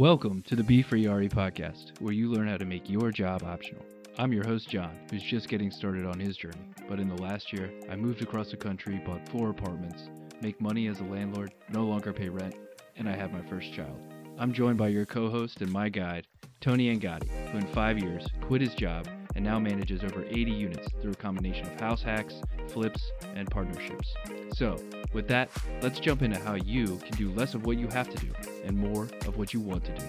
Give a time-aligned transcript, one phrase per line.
[0.00, 3.42] Welcome to the Be Free RE podcast, where you learn how to make your job
[3.42, 3.84] optional.
[4.16, 6.72] I'm your host, John, who's just getting started on his journey.
[6.88, 10.08] But in the last year, I moved across the country, bought four apartments,
[10.40, 12.54] make money as a landlord, no longer pay rent,
[12.96, 14.00] and I have my first child.
[14.40, 16.26] I'm joined by your co host and my guide,
[16.62, 19.06] Tony Angadi, who in five years quit his job
[19.36, 23.02] and now manages over 80 units through a combination of house hacks, flips,
[23.34, 24.14] and partnerships.
[24.54, 24.82] So,
[25.12, 25.50] with that,
[25.82, 28.32] let's jump into how you can do less of what you have to do
[28.64, 30.06] and more of what you want to do.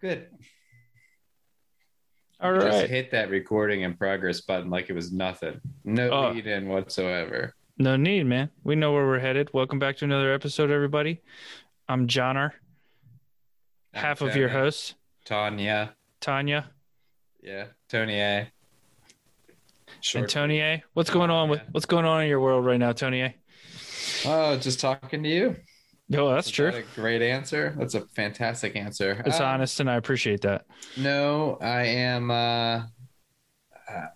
[0.00, 0.26] Good.
[2.40, 5.60] All Just hit that recording in progress button like it was nothing.
[5.84, 6.30] No uh.
[6.30, 6.32] Oh.
[6.32, 7.54] lead in whatsoever.
[7.80, 8.50] No need, man.
[8.62, 9.48] We know where we're headed.
[9.54, 11.22] Welcome back to another episode, everybody.
[11.88, 12.52] I'm Johnner,
[13.94, 14.94] half of your hosts,
[15.24, 15.94] Tanya.
[16.20, 16.70] Tanya
[17.42, 17.68] Yeah.
[17.88, 18.52] Tony A.
[20.02, 20.24] Short.
[20.24, 20.84] and Tony A.
[20.92, 23.34] What's going on with what's going on in your world right now, Tony A?
[24.26, 25.56] Oh, just talking to you.
[26.10, 26.70] No, that's Is true.
[26.72, 27.74] that a great answer.
[27.78, 29.22] That's a fantastic answer.
[29.24, 30.66] It's Uh, honest, and I appreciate that.
[30.98, 32.30] No, I am.
[32.30, 32.82] Uh,
[33.88, 34.06] uh,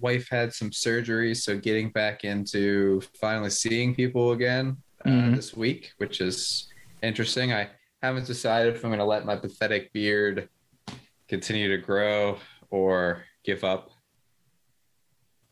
[0.00, 5.36] wife had some surgery, so getting back into finally seeing people again uh, Mhm.
[5.36, 6.68] this week, which is
[7.02, 7.52] interesting.
[7.52, 7.70] I
[8.02, 10.48] haven't decided if I'm going to let my pathetic beard
[11.28, 12.38] continue to grow
[12.70, 13.90] or give up.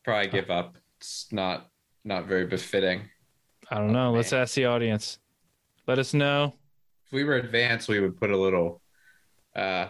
[0.04, 0.76] Probably give up.
[0.98, 1.70] It's not
[2.04, 3.02] not very befitting.
[3.70, 4.08] I don't know.
[4.08, 5.19] Oh, Let's ask the audience.
[5.86, 6.54] Let us know.
[7.06, 8.80] If we were advanced, we would put a little
[9.54, 9.88] uh,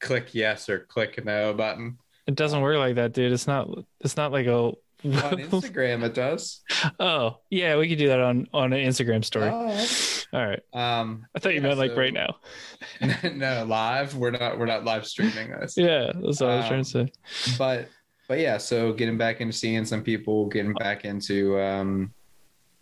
[0.00, 1.98] click yes or click no button.
[2.30, 3.32] It doesn't work like that, dude.
[3.32, 3.68] It's not.
[4.00, 4.52] It's not like a.
[4.52, 6.60] On Instagram, it does.
[7.00, 9.48] oh yeah, we could do that on on an Instagram story.
[9.48, 10.60] Oh, All right.
[10.72, 12.36] Um, I thought you Yeah, meant like so- right now.
[13.34, 14.14] no, live.
[14.14, 14.58] We're not.
[14.60, 15.76] We're not live streaming this.
[15.76, 17.12] Yeah, that's what I was trying to say.
[17.58, 17.88] But
[18.28, 18.58] but yeah.
[18.58, 22.12] So getting back into seeing some people, getting back into um,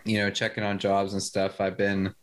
[0.05, 1.59] you know, checking on jobs and stuff.
[1.59, 2.15] I've been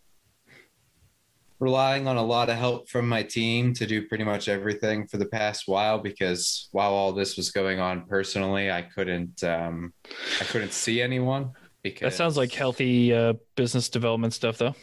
[1.59, 5.17] relying on a lot of help from my team to do pretty much everything for
[5.17, 9.44] the past while because while all this was going on personally, I couldn't.
[9.44, 9.94] Um,
[10.41, 11.52] I couldn't see anyone.
[11.84, 14.74] Because That sounds like healthy uh, business development stuff, though.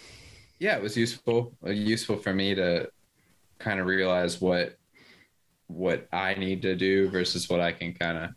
[0.60, 1.52] yeah, it was useful.
[1.66, 2.88] uh, Useful for me to
[3.58, 4.76] kind of realize what
[5.66, 8.30] what I need to do versus what I can kind of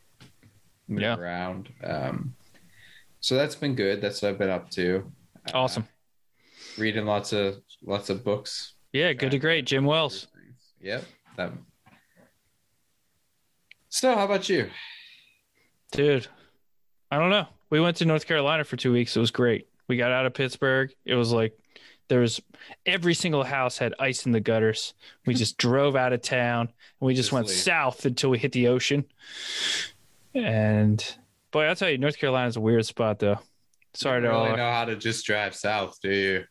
[0.87, 1.15] move Yeah.
[1.17, 1.69] around.
[1.83, 2.33] Um,
[3.19, 4.01] so that's been good.
[4.01, 5.11] That's what I've been up to.
[5.47, 5.85] Uh, Awesome.
[6.77, 8.73] reading lots of lots of books.
[8.93, 9.65] Yeah, good to great.
[9.65, 10.27] Jim Wells.
[10.81, 11.03] Yep.
[11.37, 11.51] That.
[13.89, 14.69] So, how about you?
[15.91, 16.27] Dude,
[17.11, 17.47] I don't know.
[17.69, 19.15] We went to North Carolina for two weeks.
[19.15, 19.67] It was great.
[19.87, 20.91] We got out of Pittsburgh.
[21.05, 21.57] It was like
[22.07, 22.41] there was
[22.85, 24.93] every single house had ice in the gutters.
[25.25, 26.67] We just drove out of town
[26.99, 27.55] and we just Just went leave.
[27.57, 29.05] south until we hit the ocean.
[30.33, 31.03] And
[31.51, 33.39] boy, I'll tell you, North Carolina's a weird spot though.
[33.93, 36.43] Sorry you to really know how to just drive south, do you?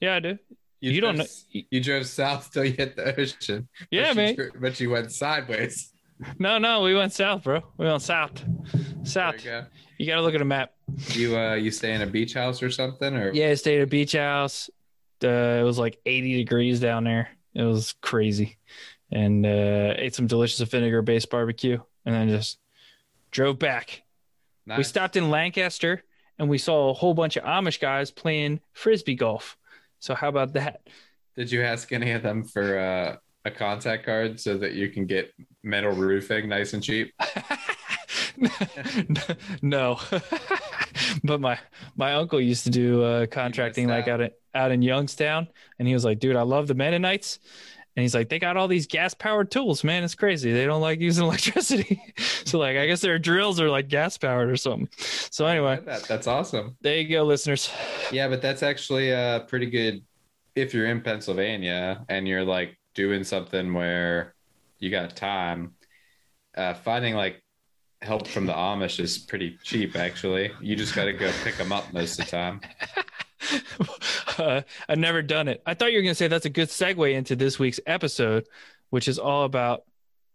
[0.00, 0.38] Yeah, I do.
[0.80, 3.68] You don't drove- You drove south till you hit the ocean.
[3.90, 4.34] Yeah, but man.
[4.38, 5.92] You, but you went sideways.
[6.38, 7.62] No, no, we went south, bro.
[7.78, 8.44] We went south.
[8.74, 9.36] There South.
[9.42, 9.64] you go.
[9.96, 10.72] You got to look at a map.
[11.12, 13.86] You uh, you stay in a beach house or something, or Yeah, stayed at a
[13.86, 14.68] beach house.
[15.24, 17.30] Uh, it was like 80 degrees down there.
[17.54, 18.58] It was crazy.
[19.10, 22.58] And uh, ate some delicious vinegar based barbecue and then just
[23.30, 24.02] drove back.
[24.76, 26.04] We stopped in Lancaster
[26.38, 29.56] and we saw a whole bunch of Amish guys playing frisbee golf.
[30.00, 30.80] So, how about that?
[31.36, 35.06] Did you ask any of them for uh, a contact card so that you can
[35.06, 37.14] get metal roofing nice and cheap?
[39.62, 40.00] no.
[41.24, 41.58] but my
[41.96, 44.20] my uncle used to do uh, contracting like out.
[44.20, 47.38] out in, out in Youngstown and he was like, "Dude, I love the Mennonites."
[47.96, 50.04] And he's like, "They got all these gas powered tools, man.
[50.04, 50.52] It's crazy.
[50.52, 52.02] They don't like using electricity."
[52.44, 54.88] so like, I guess their drills are like gas powered or something.
[54.98, 56.76] So anyway, that, that's awesome.
[56.80, 57.70] there you go, listeners.
[58.12, 60.02] Yeah, but that's actually uh, pretty good
[60.54, 64.34] if you're in Pennsylvania and you're like doing something where
[64.78, 65.74] you got time.
[66.56, 67.42] Uh, finding like
[68.02, 70.50] help from the Amish is pretty cheap, actually.
[70.60, 72.60] You just got to go pick them up most of the time.
[74.38, 75.62] uh, I've never done it.
[75.66, 78.46] I thought you were going to say that's a good segue into this week's episode,
[78.90, 79.84] which is all about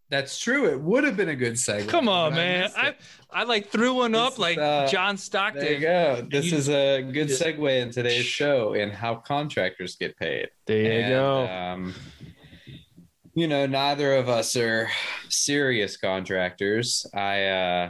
[0.10, 0.66] That's true.
[0.72, 1.88] It would have been a good segue.
[1.90, 2.70] Come on, but I man.
[2.76, 2.96] I.
[3.32, 5.62] I like threw one This up is, like uh, John Stockton.
[5.64, 6.26] There you go.
[6.32, 10.48] This You- is a good just- segue in today's show in how contractors get paid.
[10.68, 11.48] There you And, go.
[11.48, 11.94] Um,
[13.34, 14.90] you know, neither of us are
[15.28, 17.06] serious contractors.
[17.14, 17.90] I uh,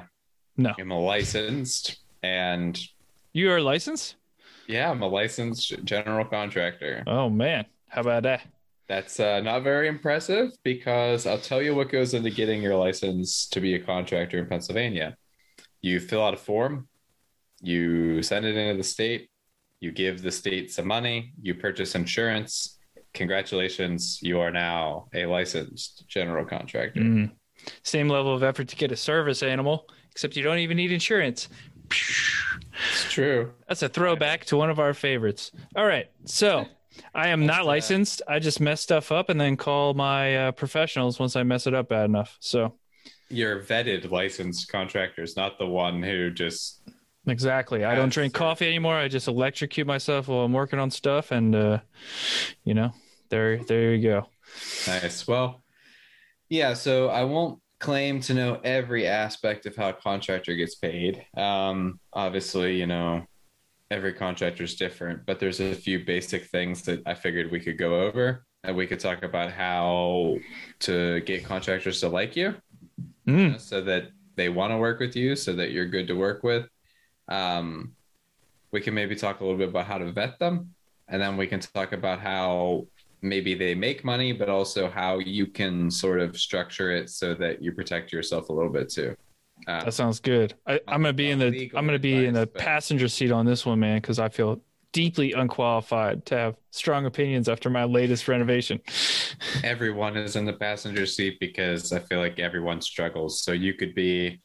[0.57, 0.73] No.
[0.79, 2.75] am a licensed, and
[3.33, 4.15] you are licensed?
[4.67, 7.03] Yeah, I'm a licensed general contractor.
[7.07, 8.41] Oh man, how about that?
[8.87, 13.47] That's uh, not very impressive because I'll tell you what goes into getting your license
[13.47, 15.17] to be a contractor in Pennsylvania.
[15.81, 16.87] You fill out a form,
[17.61, 19.29] you send it into the state,
[19.79, 22.77] you give the state some money, you purchase insurance.
[23.13, 27.01] Congratulations, you are now a licensed general contractor.
[27.01, 27.31] Mm.
[27.83, 31.49] Same level of effort to get a service animal, except you don't even need insurance.
[31.89, 33.53] It's true.
[33.67, 35.51] That's a throwback to one of our favorites.
[35.75, 36.07] All right.
[36.25, 36.65] So
[37.13, 38.21] I am not licensed.
[38.27, 41.73] I just mess stuff up and then call my uh, professionals once I mess it
[41.73, 42.37] up bad enough.
[42.39, 42.73] So
[43.29, 46.81] You're vetted licensed contractors, not the one who just
[47.27, 47.83] exactly.
[47.83, 48.95] I don't drink coffee anymore.
[48.95, 51.31] I just electrocute myself while I'm working on stuff.
[51.31, 51.79] And, uh,
[52.63, 52.91] you know,
[53.29, 54.27] there, there you go.
[54.87, 55.27] Nice.
[55.27, 55.63] Well,
[56.49, 56.73] yeah.
[56.75, 61.25] So I won't claim to know every aspect of how a contractor gets paid.
[61.35, 63.25] Um, obviously, you know,
[63.91, 67.77] every contractor is different, but there's a few basic things that I figured we could
[67.77, 70.37] go over, and we could talk about how
[70.79, 72.55] to get contractors to like you,
[73.27, 73.59] Mm.
[73.59, 76.67] so that they want to work with you, so that you're good to work with.
[77.27, 77.95] Um,
[78.71, 80.73] we can maybe talk a little bit about how to vet them,
[81.07, 82.87] and then we can talk about how
[83.21, 87.61] maybe they make money, but also how you can sort of structure it so that
[87.61, 89.15] you protect yourself a little bit too.
[89.67, 90.53] Uh, That sounds good.
[90.67, 93.45] I, I'm gonna be in the I'm gonna be in the but- passenger seat on
[93.45, 98.27] this one, man, because I feel deeply unqualified to have strong opinions after my latest
[98.29, 98.79] renovation.
[99.63, 103.41] everyone is in the passenger seat because I feel like everyone struggles.
[103.43, 104.41] So you could be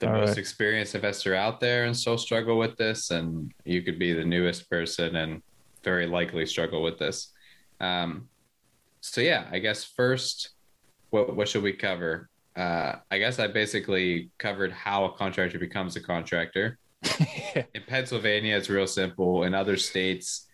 [0.00, 0.38] the All most right.
[0.38, 4.68] experienced investor out there and still struggle with this, and you could be the newest
[4.68, 5.42] person and
[5.82, 7.32] very likely struggle with this.
[7.80, 8.28] Um,
[9.00, 10.50] so yeah, I guess first,
[11.10, 12.28] what what should we cover?
[12.56, 16.78] Uh, I guess I basically covered how a contractor becomes a contractor.
[17.54, 19.42] in Pennsylvania, it's real simple.
[19.42, 20.46] In other states,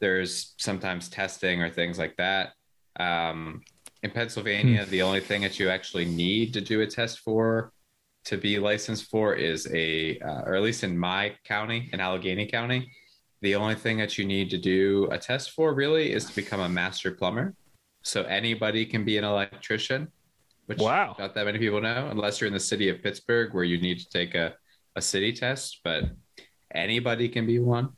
[0.00, 2.52] there's sometimes testing or things like that.
[2.98, 3.62] Um,
[4.02, 7.72] in Pennsylvania, the only thing that you actually need to do a test for
[8.24, 12.46] to be licensed for is a, uh, or at least in my county, in Allegheny
[12.46, 12.90] County,
[13.42, 16.60] the only thing that you need to do a test for really is to become
[16.60, 17.54] a master plumber.
[18.02, 20.08] So anybody can be an electrician,
[20.66, 21.16] which Wow.
[21.18, 23.98] not that many people know, unless you're in the city of Pittsburgh where you need
[23.98, 24.54] to take a,
[24.96, 26.04] a city test, but
[26.74, 27.90] anybody can be one.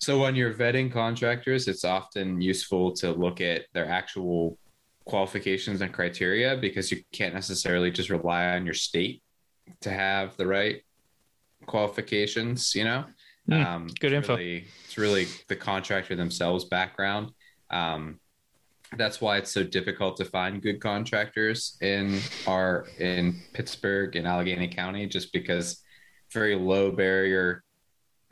[0.00, 4.58] So when you're vetting contractors, it's often useful to look at their actual
[5.04, 9.22] qualifications and criteria because you can't necessarily just rely on your state
[9.80, 10.82] to have the right
[11.66, 13.04] qualifications, you know?
[13.46, 14.36] Hmm, um, good it's info.
[14.36, 17.30] Really, it's really the contractor themselves background.
[17.70, 18.20] Um,
[18.96, 24.68] that's why it's so difficult to find good contractors in our in Pittsburgh and Allegheny
[24.68, 25.82] County, just because
[26.32, 27.62] very low barrier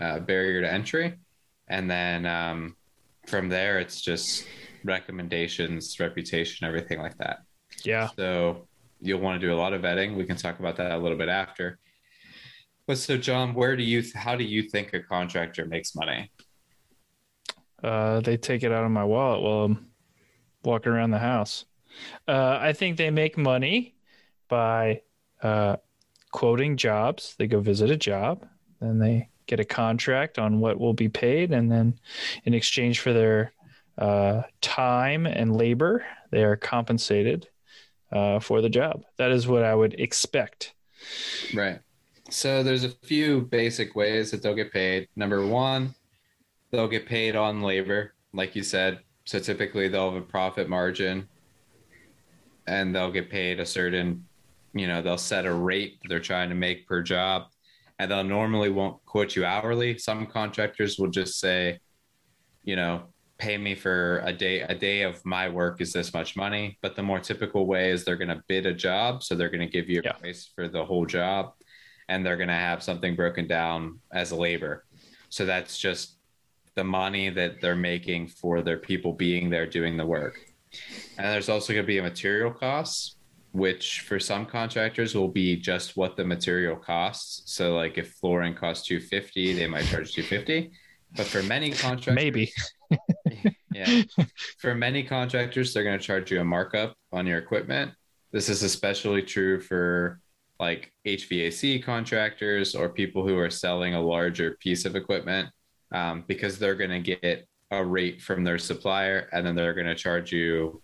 [0.01, 1.15] uh, barrier to entry,
[1.69, 2.77] and then um,
[3.27, 4.47] from there it's just
[4.85, 7.41] recommendations, reputation, everything like that.
[7.85, 8.09] Yeah.
[8.17, 8.67] So
[9.01, 10.17] you'll want to do a lot of vetting.
[10.17, 11.79] We can talk about that a little bit after.
[12.87, 14.03] But so, John, where do you?
[14.15, 16.31] How do you think a contractor makes money?
[17.83, 19.87] Uh, they take it out of my wallet while I'm
[20.65, 21.65] walking around the house.
[22.27, 23.95] Uh, I think they make money
[24.49, 25.03] by
[25.43, 25.77] uh,
[26.31, 27.35] quoting jobs.
[27.39, 28.47] They go visit a job,
[28.81, 31.99] then they get a contract on what will be paid, and then
[32.45, 33.53] in exchange for their
[33.99, 37.49] uh, time and labor, they are compensated
[38.11, 39.05] uh, for the job.
[39.19, 40.75] That is what I would expect.
[41.53, 41.81] Right.
[42.33, 45.07] So there's a few basic ways that they'll get paid.
[45.17, 45.95] Number one,
[46.71, 49.01] they'll get paid on labor, like you said.
[49.27, 51.29] So typically they'll have a profit margin
[52.67, 54.25] and they'll get paid a certain,
[54.73, 57.49] you know, they'll set a rate that they're trying to make per job.
[57.99, 59.99] And they'll normally won't quote you hourly.
[59.99, 61.81] Some contractors will just say,
[62.65, 63.03] you know,
[63.37, 66.79] pay me for a day a day of my work is this much money.
[66.81, 69.23] But the more typical way is they're gonna bid a job.
[69.23, 70.13] So they're gonna give you a Yeah.
[70.13, 71.53] price for the whole job
[72.09, 74.85] and they're going to have something broken down as labor.
[75.29, 76.19] So that's just
[76.75, 80.39] the money that they're making for their people being there doing the work.
[81.19, 83.17] And there's also going to be a material costs,
[83.53, 87.43] which for some contractors will be just what the material costs.
[87.53, 90.73] So like if flooring costs 250, they might charge 250.
[91.17, 92.53] But for many contractors, Maybe.
[93.75, 94.03] yeah.
[94.59, 97.93] For many contractors, they're going to charge you a markup on your equipment.
[98.33, 100.21] This is especially true for
[100.63, 105.49] like HVAC contractors or people who are selling a larger piece of equipment
[105.93, 109.89] um, because they're going to get a rate from their supplier and then they're going
[109.89, 110.81] to charge you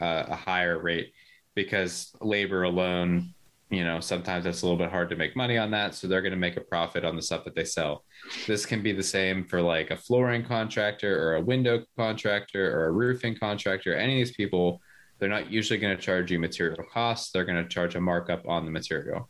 [0.00, 1.12] uh, a higher rate
[1.54, 3.32] because labor alone,
[3.70, 5.94] you know, sometimes it's a little bit hard to make money on that.
[5.94, 8.02] So they're going to make a profit on the stuff that they sell.
[8.48, 12.86] This can be the same for like a flooring contractor or a window contractor or
[12.86, 13.94] a roofing contractor.
[13.94, 14.80] Any of these people,
[15.20, 17.30] they're not usually going to charge you material costs.
[17.30, 19.28] They're going to charge a markup on the material.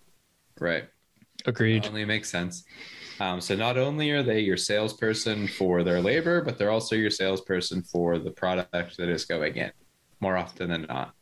[0.59, 0.85] Right.
[1.47, 1.87] Agreed.
[1.87, 2.65] Only makes sense.
[3.19, 7.11] Um, so not only are they your salesperson for their labor, but they're also your
[7.11, 9.73] salesperson for the product that is going in
[10.21, 11.13] more often than not.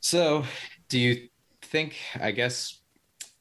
[0.00, 0.44] So,
[0.88, 1.28] do you
[1.62, 2.80] think, I guess,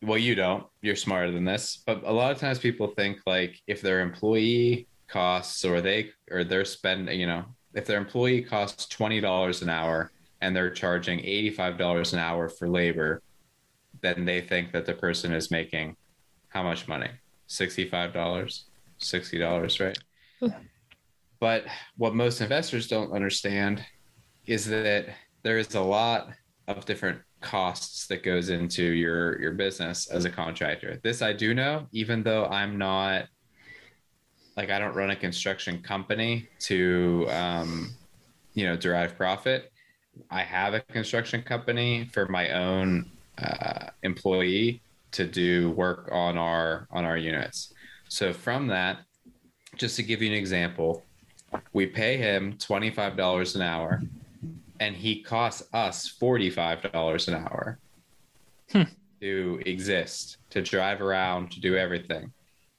[0.02, 3.60] well, you don't, you're smarter than this, but a lot of times people think like
[3.68, 8.94] if their employee costs or they, or they're spending, you know, if their employee costs
[8.96, 10.12] $20 an hour
[10.42, 13.22] and they're charging $85 an hour for labor,
[14.01, 15.96] then they think that the person is making
[16.50, 17.10] how much money?
[17.50, 18.63] $65,
[19.00, 19.98] $60, right?
[20.39, 20.48] Hmm.
[21.39, 21.65] but
[21.98, 23.84] what most investors don't understand
[24.46, 25.08] is that
[25.44, 26.30] there is a lot
[26.68, 31.00] of different costs that goes into your your business as a contractor.
[31.03, 33.27] This I do know, even though I'm not
[34.58, 37.92] like I don't run a construction company to um,
[38.54, 39.72] you know derive profit.
[40.30, 44.82] I have a construction company for my own uh, employee
[45.12, 47.74] to do work on our on our units.
[48.10, 49.00] So from that,
[49.78, 51.04] just to give you an example,
[51.74, 54.02] we pay him twenty five dollars an hour
[54.80, 57.80] and he costs us $45 an hour
[58.72, 58.82] Hmm.
[59.22, 62.34] to exist, to drive around, to do everything.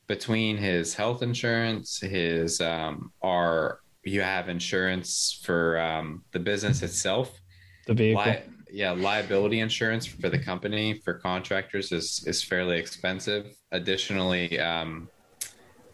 [0.07, 7.41] Between his health insurance, his um, our you have insurance for um, the business itself.
[7.87, 8.25] The vehicle.
[8.25, 13.47] Li- yeah, liability insurance for the company for contractors is is fairly expensive.
[13.73, 15.09] Additionally, um,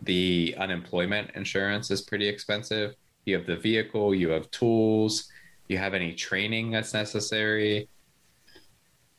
[0.02, 2.94] the unemployment insurance is pretty expensive.
[3.26, 5.28] You have the vehicle, you have tools,
[5.68, 7.88] you have any training that's necessary.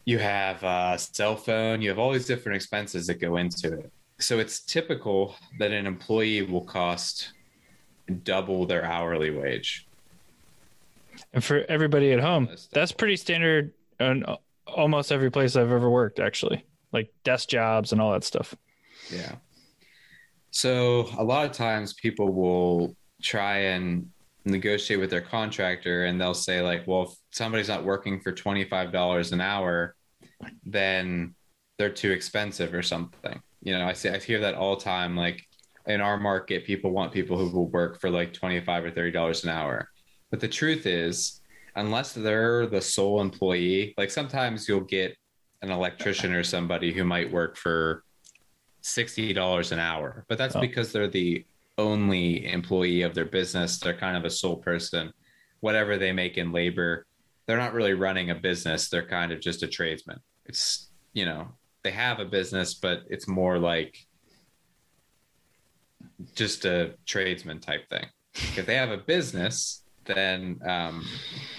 [0.05, 3.93] You have a cell phone, you have all these different expenses that go into it.
[4.21, 7.33] So it's typical that an employee will cost
[8.23, 9.87] double their hourly wage.
[11.33, 14.25] And for everybody at home, that's pretty standard in
[14.67, 18.55] almost every place I've ever worked, actually, like desk jobs and all that stuff.
[19.11, 19.35] Yeah.
[20.51, 24.09] So a lot of times people will try and
[24.45, 29.31] negotiate with their contractor and they'll say like, well, if somebody's not working for $25
[29.31, 29.95] an hour,
[30.65, 31.35] then
[31.77, 33.41] they're too expensive or something.
[33.62, 35.15] You know, I see I hear that all the time.
[35.15, 35.44] Like
[35.88, 39.50] in our market, people want people who will work for like 25 or $30 an
[39.50, 39.89] hour.
[40.30, 41.41] But the truth is,
[41.75, 45.15] unless they're the sole employee, like sometimes you'll get
[45.62, 48.03] an electrician or somebody who might work for
[48.84, 50.62] $60 an hour, but that's Oh.
[50.62, 51.46] because they're the
[51.77, 53.80] only employee of their business.
[53.80, 55.13] They're kind of a sole person.
[55.60, 57.06] Whatever they make in labor,
[57.46, 58.89] they're not really running a business.
[58.89, 60.20] They're kind of just a tradesman.
[60.46, 61.50] It's, you know,
[61.83, 63.97] they have a business, but it's more like
[66.35, 68.05] just a tradesman type thing.
[68.55, 71.05] If they have a business, then, um,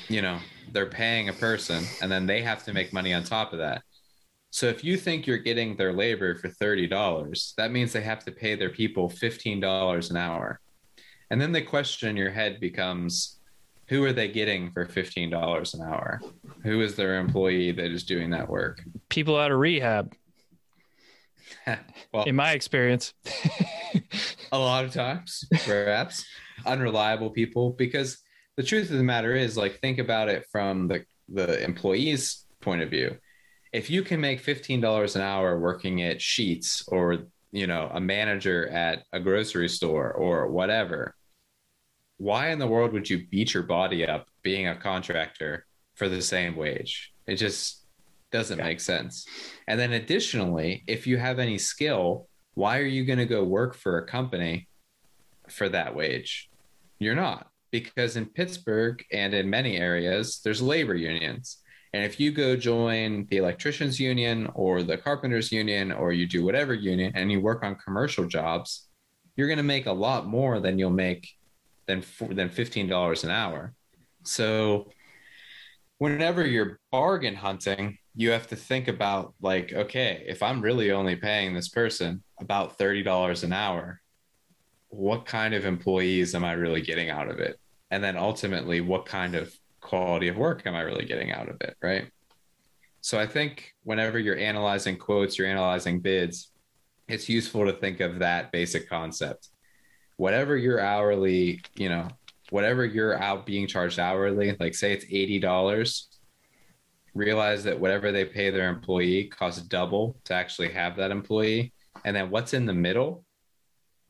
[0.08, 0.38] you know,
[0.72, 3.82] they're paying a person and then they have to make money on top of that.
[4.50, 8.32] So if you think you're getting their labor for $30, that means they have to
[8.32, 10.60] pay their people $15 an hour.
[11.30, 13.40] And then the question in your head becomes
[13.88, 16.20] who are they getting for $15 an hour?
[16.62, 18.82] Who is their employee that is doing that work?
[19.08, 20.14] People out of rehab,
[22.12, 23.14] well, in my experience.
[24.52, 26.24] a lot of times, perhaps
[26.64, 28.18] unreliable people, because
[28.56, 32.82] the truth of the matter is, like, think about it from the, the employee's point
[32.82, 33.16] of view.
[33.72, 38.68] If you can make $15 an hour working at Sheetz or, you know, a manager
[38.68, 41.14] at a grocery store or whatever,
[42.22, 46.22] why in the world would you beat your body up being a contractor for the
[46.22, 47.12] same wage?
[47.26, 47.84] It just
[48.30, 48.64] doesn't Yeah.
[48.64, 49.26] make sense.
[49.66, 53.74] And then additionally, if you have any skill, why are you going to go work
[53.74, 54.68] for a company
[55.48, 56.48] for that wage?
[57.00, 57.50] You're not.
[57.72, 61.58] Because in Pittsburgh and in many areas, there's labor unions.
[61.92, 66.44] And if you go join the electricians union or the carpenters union or you do
[66.44, 68.86] whatever union and you work on commercial jobs,
[69.34, 71.28] you're going to make a lot more than you'll make
[71.86, 73.74] than than $15 an hour.
[74.24, 74.90] So
[75.98, 81.16] whenever you're bargain hunting, you have to think about like, okay, if I'm really only
[81.16, 84.00] paying this person about $30 an hour,
[84.88, 87.58] what kind of employees am I really getting out of it?
[87.90, 91.60] And then ultimately, what kind of quality of work am I really getting out of
[91.60, 91.76] it?
[91.82, 92.10] Right.
[93.00, 96.52] So I think whenever you're analyzing quotes, you're analyzing bids,
[97.08, 99.48] it's useful to think of that basic concept.
[100.22, 102.06] Whatever your hourly, you know,
[102.50, 106.04] whatever you're out being charged hourly, like say it's $80,
[107.12, 111.72] realize that whatever they pay their employee costs double to actually have that employee.
[112.04, 113.24] And then what's in the middle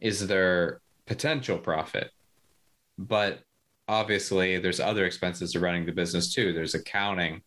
[0.00, 2.10] is their potential profit.
[2.98, 3.40] But
[3.88, 6.52] obviously, there's other expenses to running the business too.
[6.52, 7.40] There's accounting,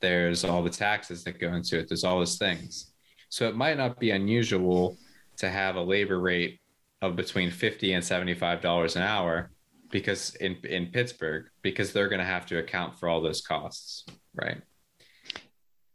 [0.00, 2.92] there's all the taxes that go into it, there's all those things.
[3.28, 4.96] So it might not be unusual
[5.38, 6.60] to have a labor rate
[7.00, 9.50] of between 50 and 75 dollars an hour
[9.90, 14.04] because in in Pittsburgh because they're going to have to account for all those costs,
[14.34, 14.60] right?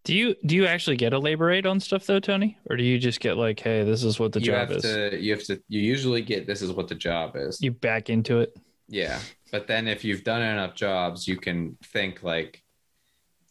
[0.03, 2.83] Do you do you actually get a labor rate on stuff though, Tony, or do
[2.83, 4.83] you just get like, hey, this is what the you job have is?
[4.83, 7.62] to you have to you usually get this is what the job is.
[7.62, 8.57] You back into it.
[8.89, 9.19] Yeah.
[9.51, 12.63] But then if you've done enough jobs, you can think like,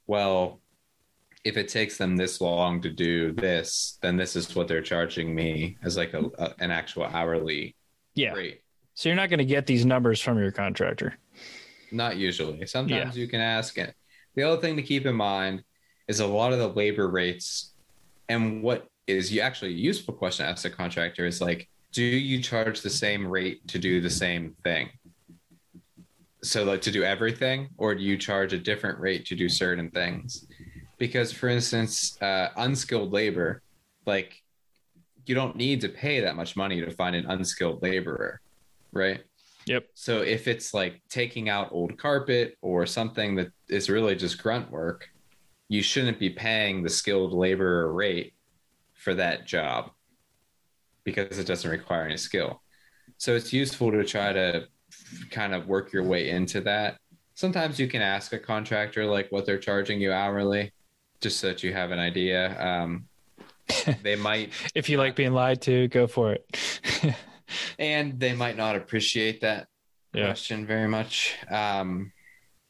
[0.07, 0.61] well,
[1.45, 5.35] if it takes them this long to do this, then this is what they're charging
[5.35, 7.75] me as like a, a an actual hourly
[8.15, 8.33] Yeah.
[8.33, 8.61] rate.
[8.95, 11.19] So you're not going to get these numbers from your contractor.
[11.91, 12.67] Not usually.
[12.67, 13.95] Sometimes you can ask it.
[14.35, 15.65] The other thing to keep in mind
[16.09, 17.73] is a lot of the labor rates
[18.29, 22.05] and what is you actually a useful question to ask a contractor is like, do
[22.05, 24.89] you charge the same rate to do the same thing?
[26.45, 29.91] So like to do everything, or do you charge a different rate to do certain
[29.91, 30.47] things?
[30.99, 33.63] Because for instance, uh, unskilled labor,
[34.07, 34.43] like
[35.27, 38.41] you don't need to pay that much money to find an unskilled laborer,
[38.93, 39.23] right?
[39.67, 39.87] Yep.
[39.95, 44.71] So if it's like taking out old carpet or something that is really just grunt
[44.71, 45.09] work,
[45.69, 48.35] you shouldn't be paying the skilled laborer rate
[48.95, 49.91] for that job
[51.05, 52.63] because it doesn't require any skill.
[53.19, 54.67] So it's useful to try to
[55.31, 56.99] kind of work your way into that.
[57.35, 60.73] Sometimes you can ask a contractor like what they're charging you hourly,
[61.23, 62.61] just so that you have an idea.
[62.61, 63.07] Um,
[64.03, 66.45] they might If you like being lied to, go for it.
[67.79, 69.69] and they might not appreciate that
[70.13, 70.27] Yeah.
[70.27, 71.35] question very much.
[71.51, 72.13] Um,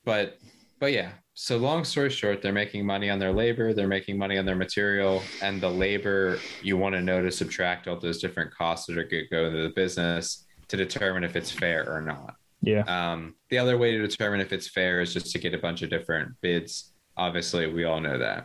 [0.05, 0.39] but
[0.79, 1.13] but yeah.
[1.35, 4.55] So long story short, they're making money on their labor, they're making money on their
[4.55, 8.99] material, and the labor you want to know to subtract all those different costs that
[8.99, 12.35] are going to go into the business to determine if it's fair or not.
[12.61, 12.83] yeah.
[12.83, 15.81] Um, the other way to determine if it's fair is just to get a bunch
[15.83, 16.92] of different bids.
[17.17, 18.45] Obviously, we all know that.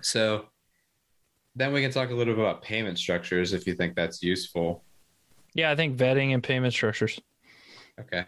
[0.00, 0.46] So
[1.54, 4.84] then we can talk a little bit about payment structures if you think that's useful.
[5.54, 5.70] Yeah.
[5.70, 7.18] I think vetting and payment structures.
[7.98, 8.24] Okay.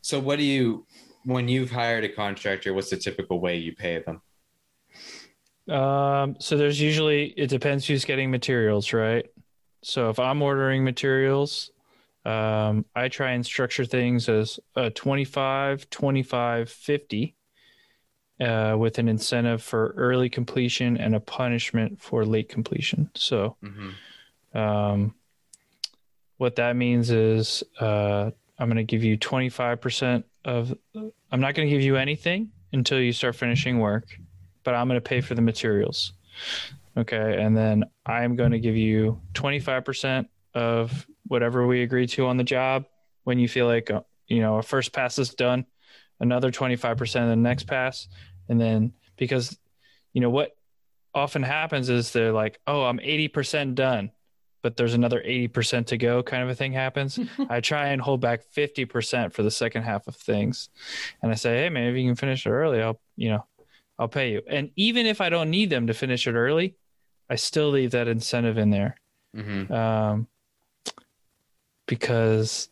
[0.00, 0.86] So what do you
[1.26, 4.22] when you've hired a contractor, what's the typical way you pay them?
[5.68, 9.26] Um, so there's usually it depends who's getting materials, right?
[9.82, 11.72] So if I'm ordering materials,
[12.24, 17.35] um, I try and structure things as a 25, 25, 50,
[18.40, 23.10] uh, with an incentive for early completion and a punishment for late completion.
[23.14, 24.58] So Mm-hmm.
[24.58, 25.14] um,
[26.38, 31.68] what that means is uh, I'm going to give you 25% of, I'm not going
[31.68, 34.04] to give you anything until you start finishing work,
[34.62, 36.12] but I'm going to pay for the materials.
[36.96, 37.42] Okay.
[37.42, 42.44] And then I'm going to give you 25% of whatever we agree to on the
[42.44, 42.84] job
[43.24, 45.66] when you feel like, uh, you know, a first pass is done,
[46.20, 48.08] another 25% of the next pass.
[48.48, 49.58] And then because,
[50.12, 50.56] you know, what
[51.14, 54.10] often happens is they're like, oh, I'm 80% done
[54.66, 57.20] but there's another 80% to go kind of a thing happens.
[57.48, 60.70] I try and hold back 50% for the second half of things.
[61.22, 63.46] And I say, hey, man, if you can finish it early, I'll, you know,
[63.96, 64.42] I'll pay you.
[64.48, 66.74] And even if I don't need them to finish it early,
[67.30, 68.96] I still leave that incentive in there.
[69.36, 69.72] Mm-hmm.
[69.72, 70.26] Um,
[71.86, 72.68] because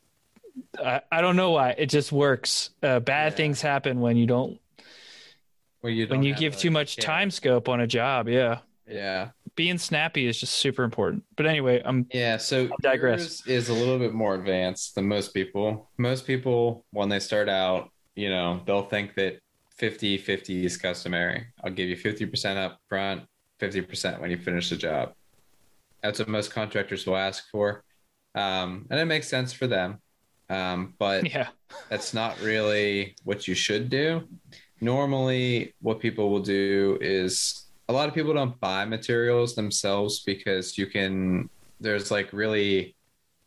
[0.78, 2.70] I, I don't know why it just works.
[2.82, 3.36] Uh, bad Yeah.
[3.36, 4.58] things happen when you don't,
[5.82, 7.04] Well, you when don't you give a too much care.
[7.04, 8.28] time scope on a job.
[8.28, 8.58] Yeah.
[8.88, 9.30] Yeah.
[9.56, 11.24] Being snappy is just super important.
[11.36, 12.36] But anyway, I'm, Yeah.
[12.38, 13.46] So digress.
[13.46, 15.90] yours is a little bit more advanced than most people.
[15.96, 19.38] Most people, when they start out, you know, they'll think that
[19.76, 21.46] 50 50 is customary.
[21.64, 23.22] I'll give you 50% up front,
[23.60, 25.14] 50% when you finish the job.
[26.02, 27.82] That's what most contractors will ask for.
[28.36, 30.00] Um, and it makes sense for them.
[30.50, 31.48] Um, but yeah.
[31.88, 34.28] that's not really what you should do.
[34.80, 40.76] Normally, what people will do is a lot of people don't buy materials themselves because
[40.76, 41.48] you can,
[41.80, 42.94] there's like really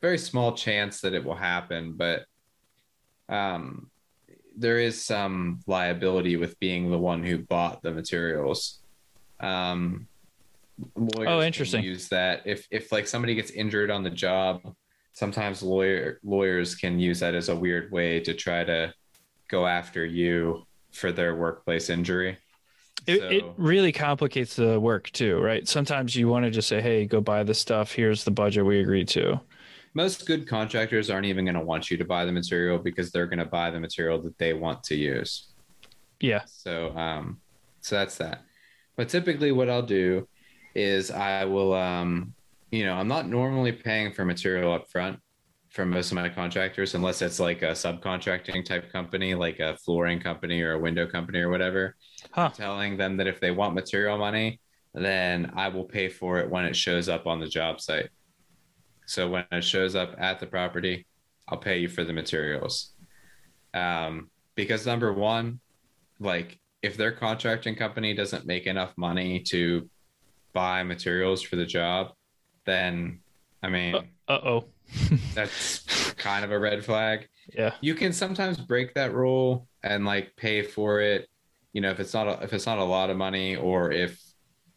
[0.02, 2.26] very small chance that it will happen, but
[3.30, 3.90] um,
[4.56, 8.80] there is some liability with being the one who bought the materials.
[9.40, 10.08] Um,
[10.96, 11.84] lawyers Oh, interesting.
[11.84, 14.62] Use that if if like somebody gets injured on the job,
[15.22, 18.94] sometimes lawyer lawyers can use that as a weird way to try to
[19.50, 22.38] go after you for their workplace injury.
[23.08, 25.68] It, So- it really complicates the work too, right?
[25.68, 27.92] Sometimes you want to just say, "Hey, go buy the stuff.
[27.92, 29.40] Here's the budget we agreed to."
[29.94, 33.26] most good contractors aren't even going to want you to buy the material because they're
[33.26, 35.48] going to buy the material that they want to use.
[36.20, 37.42] Yeah, So, um,
[37.82, 38.44] so that's that.
[38.96, 40.28] But typically, what I'll do
[40.76, 42.36] is I will, um,
[42.72, 45.20] you know, I'm not normally paying for material up front
[45.70, 50.20] for most of my contractors, unless it's like a subcontracting type company, like a flooring
[50.20, 51.96] company or a window company or whatever.
[52.32, 52.50] Huh.
[52.50, 54.60] Telling them that if they want material money,
[54.94, 58.10] then I will pay for it when it shows up on the job site.
[59.06, 61.06] So when it shows up at the property,
[61.48, 62.94] I'll pay you for the materials.
[63.74, 65.60] Um, because number one,
[66.20, 69.90] like if their contracting company doesn't make enough money to
[70.54, 72.12] buy materials for the job,
[72.68, 73.22] then
[73.64, 73.96] I mean,
[74.28, 74.66] Uh oh.
[75.34, 77.28] that's kind of a red flag.
[77.54, 77.74] Yeah.
[77.82, 81.28] You can sometimes break that rule and like pay for it,
[81.74, 84.22] you know, if it's not a, if it's not a lot of money or if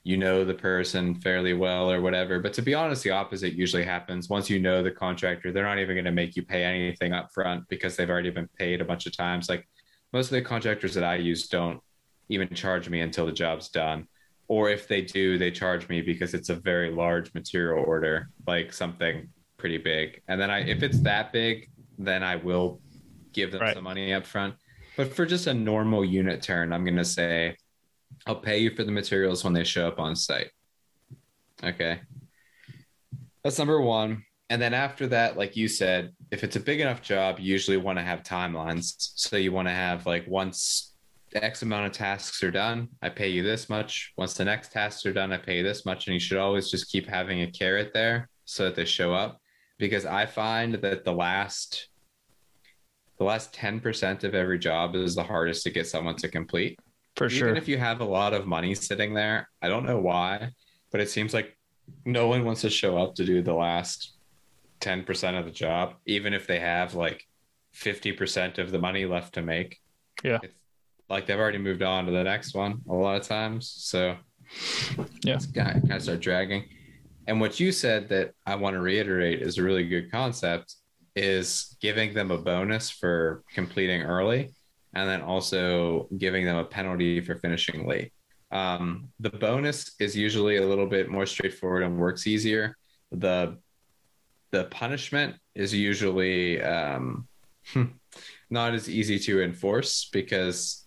[0.02, 2.40] you know the person fairly well or whatever.
[2.40, 4.28] But to be honest, the opposite usually happens.
[4.28, 7.32] Once you know the contractor, they're not even going to make you pay anything up
[7.32, 9.48] front because they've already been paid a bunch of times.
[9.48, 9.68] Like
[10.12, 11.80] most of the contractors that I use don't
[12.28, 14.08] even charge me until the job's done.
[14.50, 18.72] Or if they do, they charge me because it's a very large material order, like
[18.72, 20.22] something pretty big.
[20.26, 22.80] And then I if it's that big, then I will
[23.32, 23.74] give them Right.
[23.74, 24.56] some money up front.
[24.96, 27.56] But for just a normal unit turn, I'm gonna say
[28.26, 30.50] I'll pay you for the materials when they show up on site.
[31.62, 32.00] Okay.
[33.44, 34.24] That's number one.
[34.48, 37.76] And then after that, like you said, if it's a big enough job, you usually
[37.76, 38.94] want to have timelines.
[39.14, 40.89] So you want to have like once
[41.34, 44.12] X amount of tasks are done, I pay you this much.
[44.16, 46.06] Once the next tasks are done, I pay you this much.
[46.06, 49.40] And you should always just keep having a carrot there so that they show up.
[49.78, 51.88] Because I find that the last
[53.20, 56.78] the last 10% of every job is the hardest to get someone to complete
[57.16, 57.48] For even sure.
[57.48, 60.52] Even if you have a lot of money sitting there, I don't know why,
[60.90, 61.56] but it seems like
[62.06, 64.16] no one wants to show up to do the last
[64.80, 67.26] 10% of the job, even if they have like
[67.76, 69.78] 50% of the money left to make.
[70.24, 70.38] Yeah.
[70.42, 70.54] It's
[71.10, 73.70] like they've already moved on to the next one a lot of times.
[73.76, 74.16] So
[75.22, 75.34] Yeah.
[75.34, 76.64] it's kind of, kind of start dragging.
[77.26, 80.74] And what you said that I want to reiterate is a really good concept
[81.16, 84.54] is giving them a bonus for completing early
[84.94, 88.12] and then also giving them a penalty for finishing late.
[88.52, 92.76] Um, the bonus is usually a little bit more straightforward and works easier.
[93.12, 93.58] The
[94.52, 97.28] the punishment is usually um,
[98.50, 100.79] not as easy to enforce because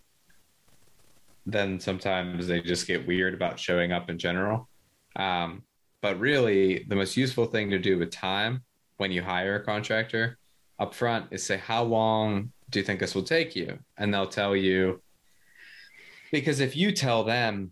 [1.45, 4.69] then sometimes they just get weird about showing up in general.
[5.15, 5.63] Um,
[6.01, 8.63] but really, the most useful thing to do with time
[8.97, 10.38] when you hire a contractor
[10.79, 13.79] up front is say, How long do you think this will take you?
[13.97, 15.01] And they'll tell you,
[16.32, 17.71] because if you tell them,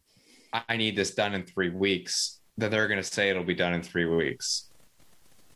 [0.53, 3.73] I need this done in three weeks, then they're going to say it'll be done
[3.73, 4.69] in three weeks,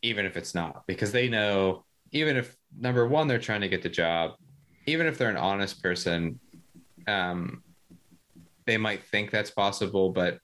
[0.02, 3.84] even if it's not, because they know, even if number one, they're trying to get
[3.84, 4.32] the job,
[4.86, 6.40] even if they're an honest person,
[7.08, 7.62] um,
[8.66, 10.40] they might think that's possible, but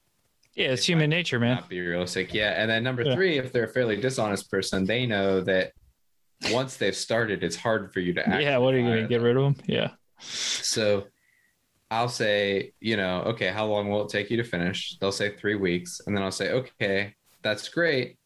[0.54, 1.56] Yeah, it's human nature, man.
[1.56, 2.34] not be realistic.
[2.34, 2.52] Yeah.
[2.62, 3.16] And then number Yeah.
[3.16, 5.74] three, if they're a fairly dishonest person, they know that
[6.52, 9.22] once they've started, it's hard for you to Yeah, what are you fire gonna get
[9.22, 9.66] rid of them?
[9.68, 9.92] Yeah.
[10.20, 11.08] So
[11.90, 14.98] I'll say, you know, okay, how long will it take you to finish?
[15.00, 16.02] They'll say three weeks.
[16.06, 18.18] And then I'll say, okay, that's great.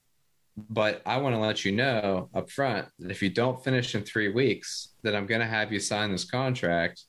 [0.70, 4.04] But I want to let you know up front that if you don't finish in
[4.04, 7.04] three weeks, that I'm going to have you sign this contract.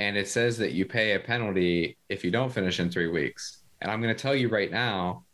[0.00, 3.64] And it says that you pay a penalty if you don't finish in three weeks.
[3.82, 5.26] And I'm going to tell you right now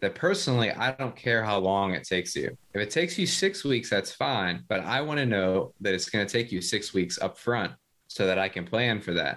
[0.00, 2.56] that personally, I don't care how long it takes you.
[2.72, 4.64] If it takes you six weeks, that's fine.
[4.70, 7.72] But I want to know that it's going to take you six weeks up front
[8.08, 9.36] so that I can plan for that.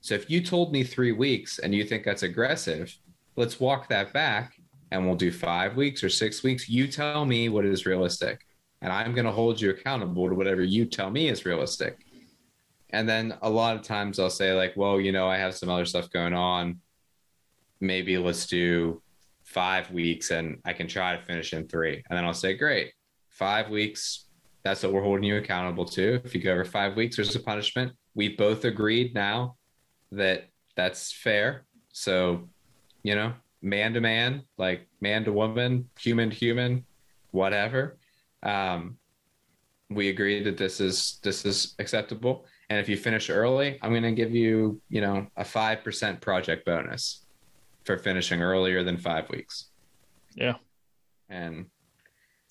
[0.00, 2.92] So if you told me three weeks and you think that's aggressive,
[3.36, 4.54] let's walk that back
[4.90, 6.68] and we'll do five weeks or six weeks.
[6.68, 8.40] You tell me what is realistic,
[8.82, 12.05] and I'm going to hold you accountable to whatever you tell me is realistic.
[12.90, 15.68] And then a lot of times I'll say, like, well, you know, I have some
[15.68, 16.80] other stuff going on.
[17.80, 19.02] Maybe let's do
[19.44, 22.02] five weeks and I can try to finish in three.
[22.08, 22.92] And then I'll say, great,
[23.28, 24.26] five weeks.
[24.62, 26.20] That's what we're holding you accountable to.
[26.24, 27.92] If you go over five weeks, there's a punishment.
[28.14, 29.56] We both agreed now
[30.12, 31.64] that that's fair.
[31.92, 32.48] So,
[33.02, 36.84] you know, man to man, like man to woman, human to human,
[37.30, 37.98] whatever.
[38.42, 38.98] Um,
[39.90, 42.46] we agreed that this is this is acceptable.
[42.68, 46.20] And if you finish early, I'm going to give you, you know, a five percent
[46.20, 47.24] project bonus
[47.84, 49.66] for finishing earlier than five weeks.
[50.34, 50.54] Yeah.
[51.28, 51.66] And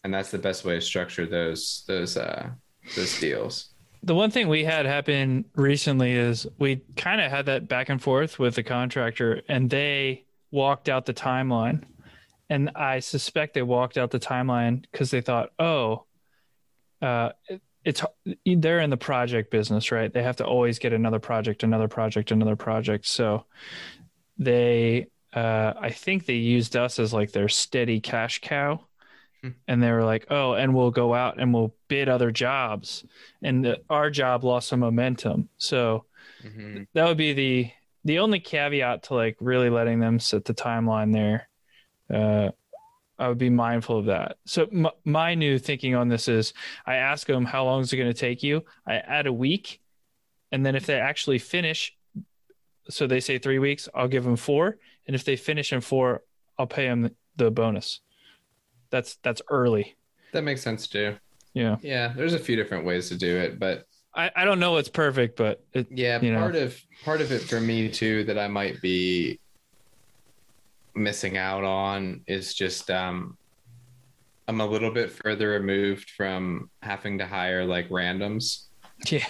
[0.04, 2.50] and that's the best way to structure those those uh
[2.96, 3.74] those deals.
[4.04, 8.02] The one thing we had happen recently is we kind of had that back and
[8.02, 11.84] forth with the contractor, and they walked out the timeline.
[12.48, 16.06] And I suspect they walked out the timeline because they thought, oh,
[17.02, 17.30] uh,
[17.86, 18.04] it's
[18.46, 20.12] they're in the project business, right?
[20.12, 23.06] They have to always get another project, another project, another project.
[23.06, 23.46] So
[24.38, 28.82] they, uh, I think they used us as like their steady cash cow.
[29.44, 29.50] Hmm.
[29.68, 33.06] And they were like, oh, and we'll go out and we'll bid other jobs
[33.44, 35.50] and the, our job lost some momentum.
[35.58, 36.06] So
[36.44, 36.88] Mhm.
[36.94, 37.72] that would be the
[38.04, 41.50] the only caveat to like really letting them set the timeline there,
[42.14, 42.52] uh,
[43.18, 44.38] I would be mindful of that.
[44.46, 46.54] So m- my new thinking on this is,
[46.86, 48.64] I ask them how long is it going to take you.
[48.88, 49.80] I add a week,
[50.52, 51.96] and then if they actually finish,
[52.90, 56.24] so they say three weeks, I'll give them four, and if they finish in four,
[56.60, 58.02] I'll pay them the bonus.
[58.90, 59.96] That's that's early.
[60.34, 61.16] That makes sense too.
[61.54, 64.74] Yeah, Yeah, there's a few different ways to do it, but I, I don't know
[64.74, 66.40] what's perfect, but it, yeah, You know.
[66.40, 69.40] part of part of it for me too that I might be
[70.96, 73.38] missing out on is just um
[74.48, 78.68] I'm a little bit further removed from having to hire like randoms.
[79.12, 79.26] yeah,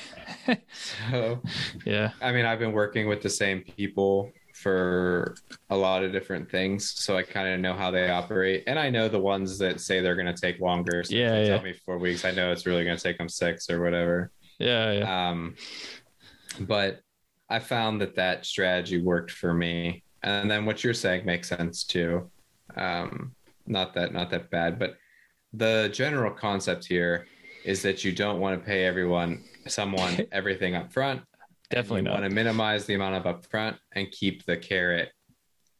[1.02, 1.42] So
[1.86, 5.36] yeah, I mean, I've been working with the same people for
[5.70, 8.90] a lot of different things, so I kind of know how they operate, and I
[8.90, 11.04] know the ones that say they're going to take longer.
[11.04, 11.48] So Yeah, yeah.
[11.48, 12.26] Tell me four weeks.
[12.26, 14.32] I know it's really going to take them six or whatever.
[14.60, 15.30] yeah, yeah.
[15.30, 15.56] Um,
[16.62, 17.02] but
[17.50, 21.84] I found that that strategy worked for me, and then what you're saying makes sense
[21.84, 22.30] too.
[22.76, 23.34] Um,
[23.68, 24.96] not that not that bad, but
[25.54, 27.28] the general concept here
[27.64, 31.22] is that you don't want to pay everyone someone everything up front.
[31.72, 32.14] Definitely you not.
[32.20, 35.10] want to minimize the amount of upfront and keep the carrot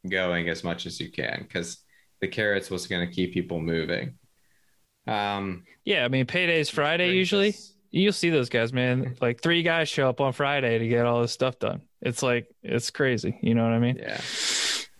[0.10, 1.78] going as much as you can because
[2.22, 4.16] the carrot's what's going to keep people moving.
[5.08, 7.50] Um, Yeah, I mean, payday's Friday usually.
[7.50, 9.16] us- You'll see those guys, man.
[9.22, 11.82] Like three guys show up on Friday to get all this stuff done.
[12.06, 13.38] It's like it's crazy.
[13.42, 13.98] You know what I mean?
[13.98, 14.22] Yeah.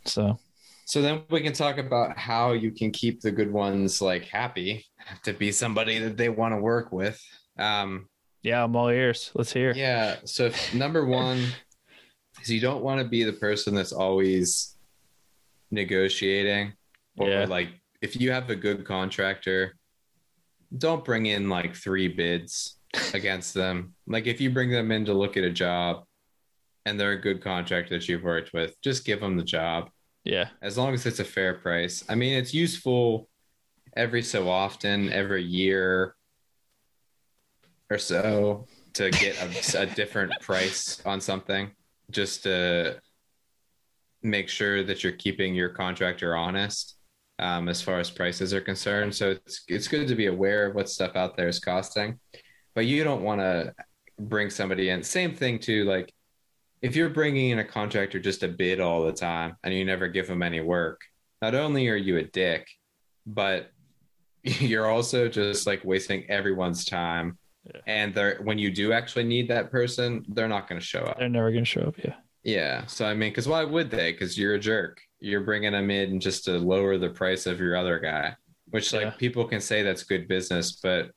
[0.06, 0.38] So
[0.86, 4.86] So then we can talk about how you can keep the good ones like happy
[5.24, 7.22] to be somebody that they want to work with.
[7.58, 8.10] Um,
[8.42, 9.32] yeah, I'm all ears.
[9.36, 9.72] Let's hear.
[9.74, 10.18] yeah.
[10.26, 11.46] So if- number one
[12.42, 14.76] is you don't want to be the person that's always
[15.72, 16.74] negotiating
[17.18, 17.46] or Yeah.
[17.46, 17.70] like
[18.02, 19.76] if you have a good contractor,
[20.78, 22.78] don't bring in like three bids
[23.14, 23.94] against them.
[24.08, 26.04] Like if you bring them in to look at a job
[26.86, 29.90] and they're a good contractor that you've worked with, just give them the job
[30.24, 32.04] Yeah, as long as it's a fair price.
[32.08, 33.28] I mean, it's useful
[33.96, 36.16] every so often, every year
[37.90, 41.72] or so to get a, a different price on something
[42.12, 43.00] just to
[44.24, 46.96] make sure that you're keeping your contractor honest
[47.40, 49.14] um, as far as prices are concerned.
[49.14, 52.20] So it's it's good to be aware of what stuff out there is costing,
[52.74, 53.74] but you don't want to
[54.20, 55.04] bring somebody in.
[55.04, 56.14] Same thing too, like
[56.86, 60.08] if you're bringing in a contractor just to bid all the time and you never
[60.08, 61.02] give them any work,
[61.42, 62.68] not only are you a dick,
[63.26, 63.72] but
[64.44, 67.38] you're also just like wasting everyone's time.
[67.74, 67.82] Yeah.
[67.88, 71.18] And they're when you do actually need that person, they're not going to show up.
[71.18, 71.96] they're never gonna show up.
[71.98, 72.86] Yeah, Yeah.
[72.86, 74.12] So I mean, because why would they?
[74.12, 75.02] Because you're a jerk.
[75.20, 78.36] You're bringing them in just to lower the price of your other guy,
[78.70, 79.10] which like Yeah.
[79.18, 81.10] people can say that's good business, but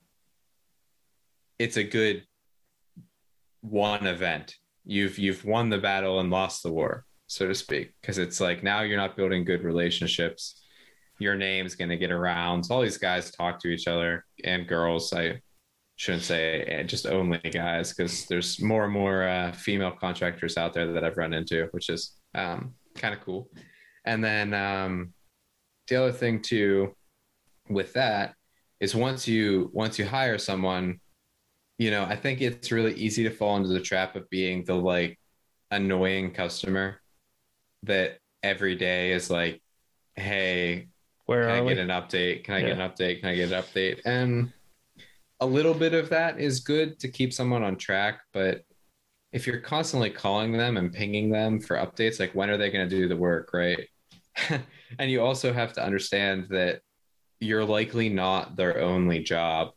[1.59, 2.25] it's a good
[3.61, 4.55] one event.
[4.89, 7.93] You've you've won the battle and lost the war, so to speak.
[8.01, 10.63] Because it's like now you're not building good relationships.
[11.19, 12.65] Your name's gonna get around.
[12.65, 15.13] So all these guys talk to each other and girls.
[15.13, 15.43] I
[15.97, 20.73] shouldn't say eh, just only guys because there's more and more uh, female contractors out
[20.73, 23.51] there that I've run into, which is um, kind of cool.
[24.07, 25.13] And then um,
[25.89, 26.95] the other thing too
[27.69, 28.35] with that
[28.81, 31.01] is once you once you hire someone,
[31.79, 34.75] you know, I think it's really easy to fall into the trap of being the
[34.75, 35.19] like
[35.71, 37.01] annoying customer
[37.85, 39.63] that every day is like,
[40.17, 40.89] hey,
[41.27, 41.75] where can I we?
[41.75, 42.45] get an update?
[42.45, 42.67] Can I Yeah.
[42.69, 43.21] get an update?
[43.21, 44.01] Can I get an update?
[44.05, 44.53] And
[45.41, 48.63] a little bit of that is good to keep someone on track, but
[49.31, 52.89] if you're constantly calling them and pinging them for updates, like when are they going
[52.89, 53.87] to do the work, right?
[54.99, 56.81] and you also have to understand that
[57.39, 59.73] you're likely not their only job.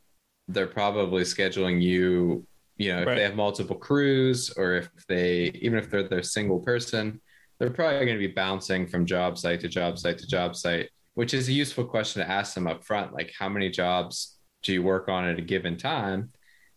[0.53, 2.45] They're probably scheduling you,
[2.77, 3.15] you know, if Right.
[3.15, 7.21] they have multiple crews or if they, even if they're their single person,
[7.59, 10.89] they're probably going to be bouncing from job site to job site to job site,
[11.13, 13.13] which is a useful question to ask them up front.
[13.13, 16.31] Like, how many jobs do you work on at a given time?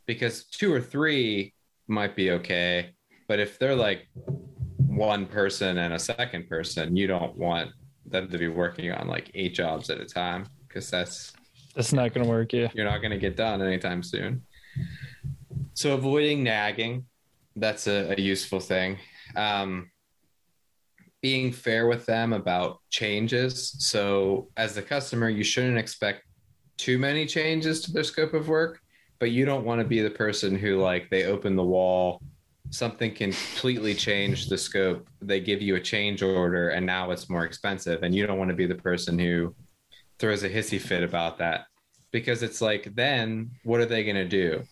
[0.06, 1.54] Because two or three
[1.88, 2.90] might be okay.
[3.28, 4.06] But if they're like
[4.86, 7.70] one person and a second person, you don't want
[8.06, 11.32] them to be working on like eight jobs at a time because that's
[11.74, 12.52] That's not gonna work.
[12.52, 14.42] Yeah, you're not going to get done anytime soon.
[15.74, 17.06] So avoiding nagging,
[17.56, 18.98] that's a, a useful thing.
[19.34, 19.90] Um,
[21.20, 23.74] being fair with them about changes.
[23.78, 26.22] So as the customer, you shouldn't expect
[26.76, 28.80] too many changes to their scope of work,
[29.18, 32.20] but you don't want to be the person who like they open the wall,
[32.70, 35.08] something completely change the scope.
[35.22, 38.02] They give you a change order and now it's more expensive.
[38.02, 39.54] And you don't want to be the person who
[40.18, 41.66] throws a hissy fit about that
[42.10, 44.62] because it's like then what are they going to do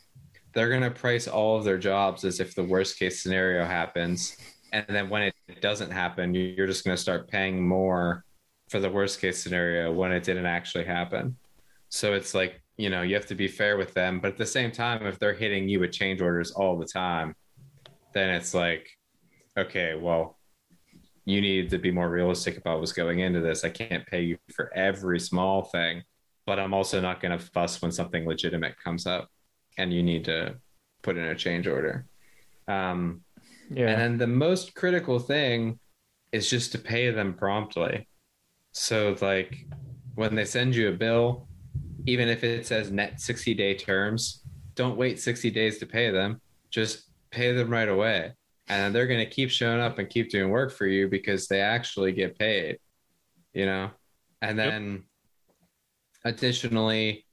[0.54, 4.36] they're going to price all of their jobs as if the worst case scenario happens
[4.72, 8.24] and then when it doesn't happen, you're just going to start paying more
[8.70, 11.36] for the worst case scenario when it didn't actually happen.
[11.90, 14.18] So it's like, you know, you have to be fair with them.
[14.18, 17.36] But at the same time, if they're hitting you with change orders all the time,
[18.14, 18.88] then it's like,
[19.58, 20.38] okay, well,
[21.24, 23.64] you need to be more realistic about what's going into this.
[23.64, 26.02] I can't pay you for every small thing,
[26.46, 29.28] but I'm also not going to fuss when something legitimate comes up
[29.78, 30.56] and you need to
[31.02, 32.06] put in a change order.
[32.68, 33.22] Um,
[33.70, 33.88] Yeah.
[33.90, 35.78] and then the most critical thing
[36.32, 38.08] is just to pay them promptly.
[38.72, 39.66] So, like,
[40.14, 41.46] when they send you a bill,
[42.06, 44.42] even if it says net 60 day terms,
[44.74, 46.40] don't wait 60 days to pay them.
[46.70, 48.32] Just pay them right away.
[48.68, 51.60] And they're going to keep showing up and keep doing work for you because they
[51.60, 52.78] actually get paid,
[53.52, 53.90] you know?
[54.40, 54.70] And Yep.
[54.70, 55.04] then
[56.24, 57.26] additionally,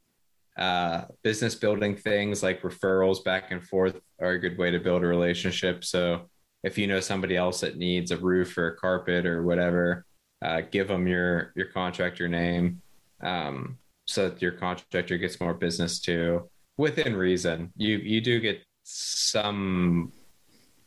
[0.58, 5.04] uh, business building things like referrals back and forth are a good way to build
[5.04, 5.84] a relationship.
[5.86, 6.30] So
[6.64, 10.06] if you know somebody else that needs a roof or a carpet or whatever,
[10.42, 12.82] uh, give them your your contractor name,
[13.22, 17.72] um, so that your contractor gets more business too, within reason.
[17.78, 20.12] You you do get some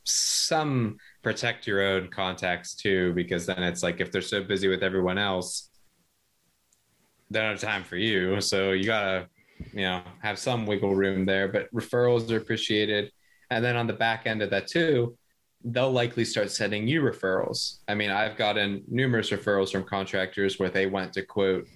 [0.04, 4.82] some protect your own contacts too, because then it's like if they're so busy with
[4.82, 5.70] everyone else,
[7.30, 8.40] they don't have time for you.
[8.40, 9.28] So you gotta
[9.72, 11.48] you know have some wiggle room there.
[11.48, 13.12] But referrals are appreciated,
[13.50, 15.16] and then on the back end of that too
[15.64, 17.78] they'll likely start sending you referrals.
[17.88, 21.68] I mean, I've gotten numerous referrals from contractors where they went to quote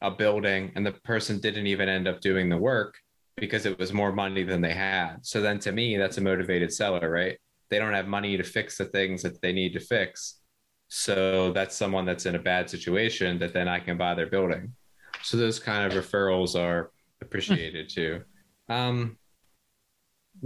[0.00, 2.96] a building and the person didn't even end up doing the work
[3.36, 5.18] because it was more money than they had.
[5.22, 7.38] So then to me, that's a motivated seller, right?
[7.72, 10.40] They don't have money to fix the things that they need to fix.
[10.88, 14.74] So that's someone that's in a bad situation that then I can buy their building.
[15.22, 16.90] So those kind of referrals are
[17.22, 18.24] appreciated too.
[18.68, 19.16] Um,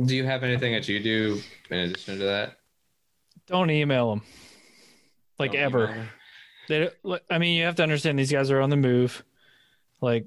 [0.05, 2.59] do you have anything that you do in addition to that?
[3.49, 4.23] Don't email them.
[5.41, 6.09] Like Don't ever.
[6.69, 6.91] They,
[7.29, 9.25] I mean, you have to understand these guys are on the move.
[10.01, 10.27] Like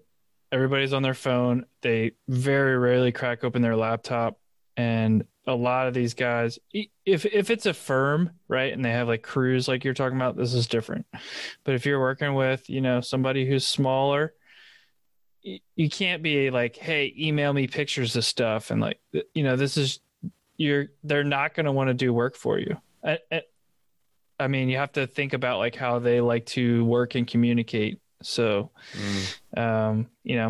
[0.52, 1.66] everybody's on their phone.
[1.82, 4.38] They very rarely crack open their laptop,
[4.76, 6.60] and a lot of these guys,
[7.06, 10.38] if if it's a firm, right, and they have like crews like you're talking about,
[10.38, 11.06] this is different.
[11.64, 14.34] But if you're working with, you know, somebody who's smaller,
[15.44, 19.00] y- you can't be like, hey, email me pictures of stuff, and like,
[19.34, 20.00] you know, this is
[20.58, 22.78] you're they're not going to want to do work for you.
[23.04, 23.42] I, I,
[24.40, 28.00] I mean, you have to think about like how they like to work and communicate.
[28.22, 29.58] So, Mm.
[29.60, 30.48] um, you know,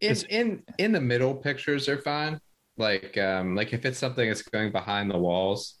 [0.00, 2.40] in It's- in in the middle pictures are fine
[2.80, 5.76] like um like if it's something that's going behind the walls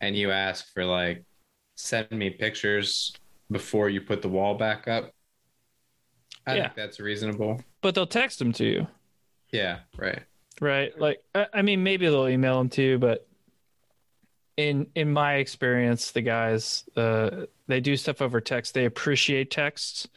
[0.00, 1.24] and you ask for like
[1.76, 5.12] send me pictures before you put the wall back up
[6.46, 6.62] i Yeah.
[6.62, 8.86] think that's reasonable but they'll text them to you,
[9.52, 10.22] yeah right
[10.60, 10.98] right?
[10.98, 13.26] Like, I, I mean, maybe they'll email them to you, but
[14.56, 18.74] in in my experience, the guys, uh, they do stuff over text.
[18.74, 20.08] They appreciate texts,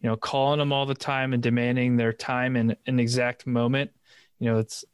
[0.00, 3.90] you know, calling them all the time and demanding their time in an exact moment.
[4.38, 4.84] You know, it's,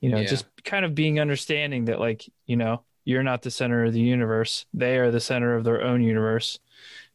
[0.00, 0.26] you know, Yeah.
[0.26, 4.00] just kind of being understanding that, like, you know, you're not the center of the
[4.00, 4.66] universe.
[4.74, 6.58] They are the center of their own universe.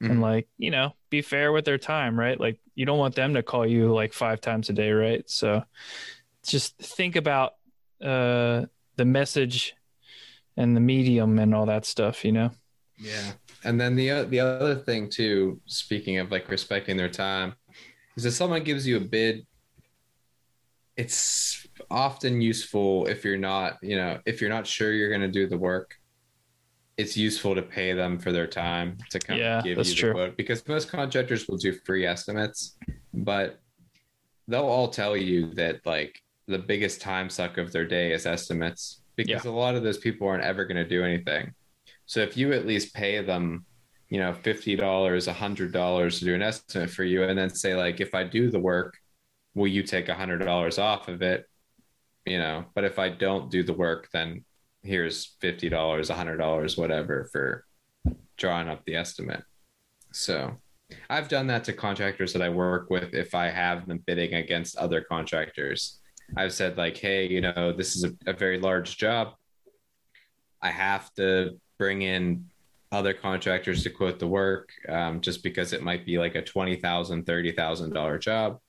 [0.02, 0.22] and Mhm.
[0.22, 3.44] like you know be fair with their time right like you don't want them to
[3.44, 5.64] call you like five times a day right so
[6.44, 7.54] just think about
[8.04, 8.66] uh
[8.96, 9.76] the message
[10.58, 12.50] and the medium and all that stuff you know
[12.98, 17.54] yeah and then the the other thing too speaking of like respecting their time
[18.18, 19.46] is if someone gives you a bid
[20.98, 25.28] it's often useful if you're not you know if you're not sure you're going to
[25.28, 25.96] do the work
[26.98, 29.94] it's useful to pay them for their time to kind Yeah, of give you the
[29.94, 30.12] true.
[30.14, 32.78] quote because most contractors will do free estimates
[33.14, 33.60] but
[34.48, 39.02] they'll all tell you that like the biggest time suck of their day is estimates
[39.16, 41.54] because a lot of those people aren't ever going to do anything
[42.06, 43.66] so if you at least pay them
[44.10, 48.14] you know $50 $100 to do an estimate for you and then say like if
[48.14, 48.98] i do the work
[49.54, 51.48] will you take a $100 off of it?
[52.26, 54.46] You know but if i don't do the work then
[54.84, 57.66] here's $50 a $100 whatever for
[58.38, 59.44] drawing up the estimate.
[60.12, 60.56] So
[61.10, 64.76] i've done that to contractors that i work with if i have them bidding against
[64.78, 66.00] other contractors.
[66.38, 69.34] I've said like hey you know this is a, a very large job.
[70.62, 72.46] I have to bring in
[72.92, 77.24] other contractors to quote the work um, just because it might be like a $20000
[77.24, 78.60] $30000 job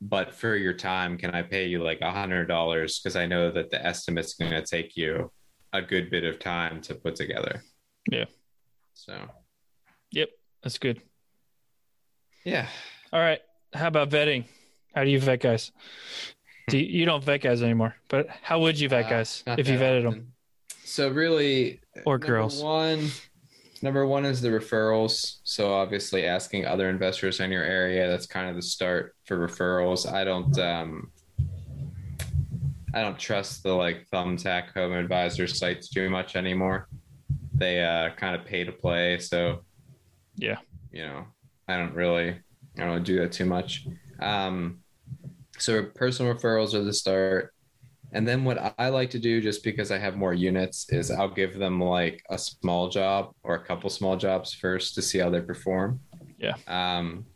[0.00, 2.98] but for your time can i pay you like a hundred dollars?
[2.98, 5.30] Because i know that the estimate's going to take you
[5.72, 7.62] a good bit of time to put together.
[8.10, 8.24] Yeah.
[8.94, 9.14] so.
[10.12, 10.30] Yep
[10.62, 11.00] that's good.
[12.44, 12.66] Yeah.
[13.12, 13.40] All right
[13.72, 14.44] how about vetting?
[14.94, 15.70] How do you vet guys?
[16.68, 19.68] Do you, you don't vet guys anymore but how would you vet Uh, guys if
[19.68, 20.32] you vetted them
[20.84, 22.62] so really Or girls.
[22.62, 23.10] one
[23.82, 25.38] number one is the referrals.
[25.44, 28.08] So obviously asking other investors in your area.
[28.08, 30.10] That's kind of the start for referrals.
[30.10, 31.10] I don't um
[32.92, 36.88] I don't trust the like thumbtack home advisor sites too much anymore.
[37.54, 39.18] They uh kind of pay to play.
[39.18, 39.64] So
[40.36, 40.58] Yeah.
[40.92, 41.24] you know,
[41.68, 42.38] I don't really
[42.78, 43.86] I don't do that too much.
[44.20, 44.80] Um
[45.58, 47.52] so personal referrals are the start.
[48.12, 51.28] And then what I like to do, just because I have more units, is I'll
[51.28, 55.30] give them like a small job or a couple small jobs first to see how
[55.30, 56.00] they perform.
[56.38, 56.54] Yeah.
[56.66, 57.26] Um,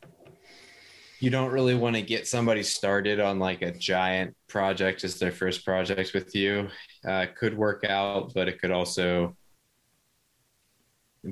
[1.21, 5.33] you don't really want to get somebody started on like a giant project as their
[5.33, 6.69] first project with you.
[7.07, 9.37] Uh, could work out, but it could also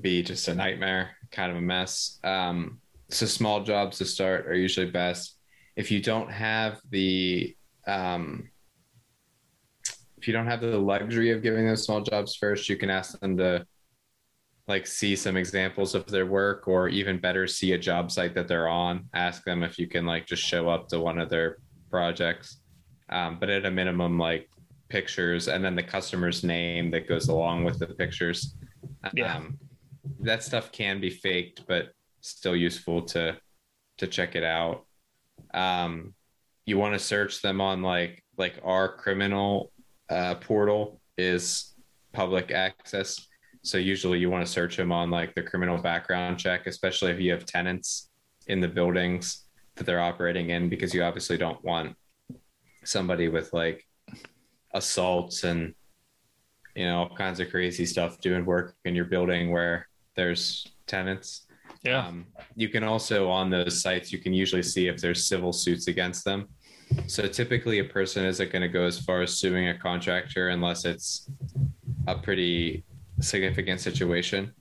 [0.00, 2.18] be just a nightmare, kind of a mess.
[2.24, 2.80] Um,
[3.10, 5.36] so small jobs to start are usually best.
[5.76, 8.48] If you don't have the um,
[10.22, 13.18] if you don't have the luxury of giving them small jobs first, you can ask
[13.18, 13.66] them to
[14.68, 18.46] like see some examples of their work or even better see a job site that
[18.46, 19.06] they're on.
[19.14, 21.58] Ask them if you can like just show up to one of their
[21.90, 22.60] projects
[23.08, 24.48] um, but at a minimum like
[24.88, 28.54] pictures and then the customer's name that goes along with the pictures.
[29.14, 29.38] Yeah.
[29.38, 29.58] um,
[30.20, 31.88] that stuff can be faked but
[32.20, 33.36] still useful to
[33.98, 34.86] to check it out.
[35.52, 36.14] Um,
[36.64, 39.71] you want to search them on like like our criminal
[40.12, 41.74] uh, portal is
[42.12, 43.28] public access
[43.62, 47.20] so usually you want to search them on like the criminal background check, especially if
[47.20, 48.10] you have tenants
[48.48, 49.44] in the buildings
[49.76, 51.96] that they're operating in, because you obviously don't want
[52.84, 53.86] somebody with like
[54.74, 55.74] assaults and
[56.74, 59.86] you know all kinds of crazy stuff doing work in your building where
[60.16, 61.46] there's tenants.
[61.84, 62.06] Yeah.
[62.06, 65.86] Um, you can also on those sites you can usually see if there's civil suits
[65.86, 66.48] against them.
[67.06, 70.84] So typically a person isn't going to go as far as suing a contractor unless
[70.84, 71.28] it's
[72.06, 72.84] a pretty
[73.20, 74.52] significant situation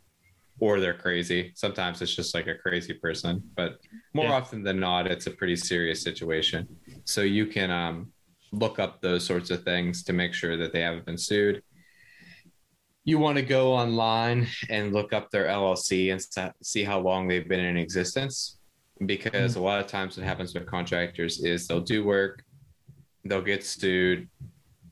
[0.60, 1.52] or they're crazy.
[1.56, 3.78] Sometimes it's just like a crazy person, but
[4.14, 4.34] more Yeah.
[4.34, 6.68] often than not, it's a pretty serious situation.
[7.06, 8.12] So you can um,
[8.52, 11.64] look up those sorts of things to make sure that they haven't been sued.
[13.04, 16.22] You want to go online and look up their LLC and
[16.62, 18.60] see how long they've been in existence.
[19.06, 22.44] Because a lot of times, what happens with contractors is they'll do work,
[23.26, 24.30] they'll get sued,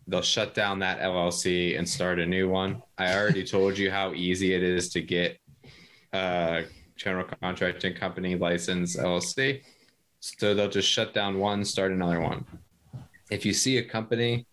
[0.08, 2.82] they'll shut down that LLC and start a new one.
[2.98, 5.40] I already told you how easy it is to get
[6.14, 6.64] a
[6.96, 9.62] general contracting company license LLC.
[10.22, 12.46] So they'll just shut down one, start another one.
[13.30, 14.48] If you see a company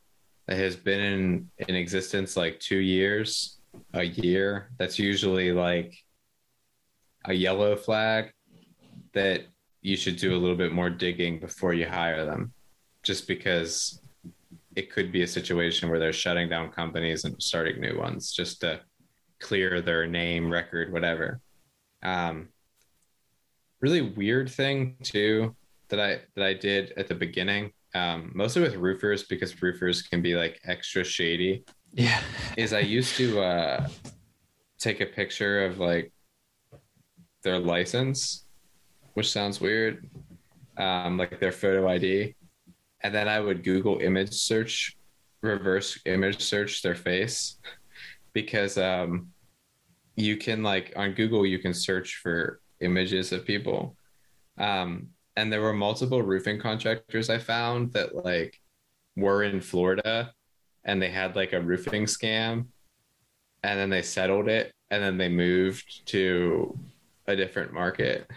[0.46, 3.58] that has been in, in existence like two years,
[3.94, 5.94] a year, that's usually like
[7.24, 8.32] a yellow flag
[9.16, 9.46] that
[9.80, 12.52] you should do a little bit more digging before you hire them.
[13.02, 14.00] Just because
[14.76, 18.60] it could be a situation where they're shutting down companies and starting new ones just
[18.60, 18.80] to
[19.40, 21.40] clear their name, record, whatever.
[22.02, 22.48] Um,
[23.80, 25.56] really weird thing too
[25.88, 30.20] that I that I did at the beginning, um, mostly with roofers because roofers can
[30.20, 31.64] be like extra shady.
[31.92, 32.20] Yeah.
[32.56, 33.88] Is I used to uh,
[34.78, 36.12] take a picture of like
[37.42, 38.45] their license,
[39.16, 40.06] which sounds weird,
[40.76, 42.34] um, like their photo ID,
[43.00, 44.94] and then I would Google image search,
[45.40, 47.56] reverse image search their face,
[48.34, 49.28] because um,
[50.16, 53.96] you can like on Google you can search for images of people,
[54.58, 58.60] um, and there were multiple roofing contractors I found that like
[59.16, 60.30] were in Florida,
[60.84, 62.66] and they had like a roofing scam,
[63.62, 66.78] and then they settled it, and then they moved to
[67.26, 68.30] a different market.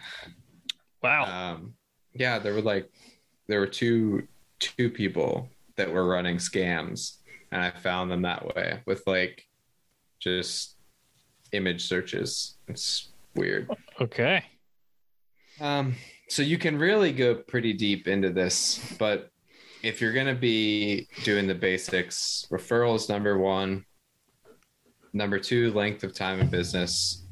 [1.01, 1.53] Wow.
[1.53, 1.73] Um,
[2.13, 2.89] yeah, there were like
[3.47, 4.27] there were two
[4.59, 7.17] two people that were running scams,
[7.51, 9.47] and I found them that way with like
[10.19, 10.75] just
[11.51, 12.57] image searches.
[12.67, 13.69] It's weird.
[14.01, 14.43] okay.
[15.61, 15.95] Um,
[16.29, 19.29] so you can really go pretty deep into this, but
[19.81, 23.85] if you're gonna be doing the basics, referrals number one.
[25.11, 27.25] Number two, length of time in business.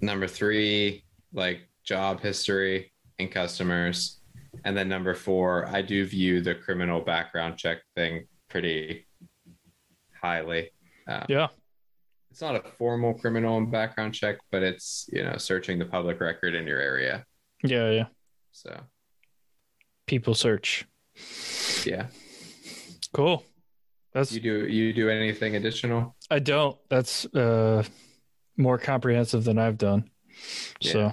[0.00, 2.91] Number three, like job history
[3.28, 4.20] customers.
[4.64, 9.06] And then number four, I do view the criminal background check thing pretty
[10.20, 10.70] highly.
[11.08, 11.48] Um, Yeah.
[12.30, 16.54] It's not a formal criminal background check, but it's you know searching the public record
[16.54, 17.26] in your area.
[17.62, 17.90] Yeah.
[17.90, 18.06] Yeah.
[18.52, 18.80] So
[20.06, 20.86] People search.
[21.84, 22.06] yeah,
[23.12, 23.44] Cool.
[24.14, 26.16] That's you do you do anything additional?
[26.30, 26.76] I don't.
[26.88, 27.82] That's uh
[28.56, 30.10] more comprehensive than I've done.
[30.82, 31.12] So Yeah.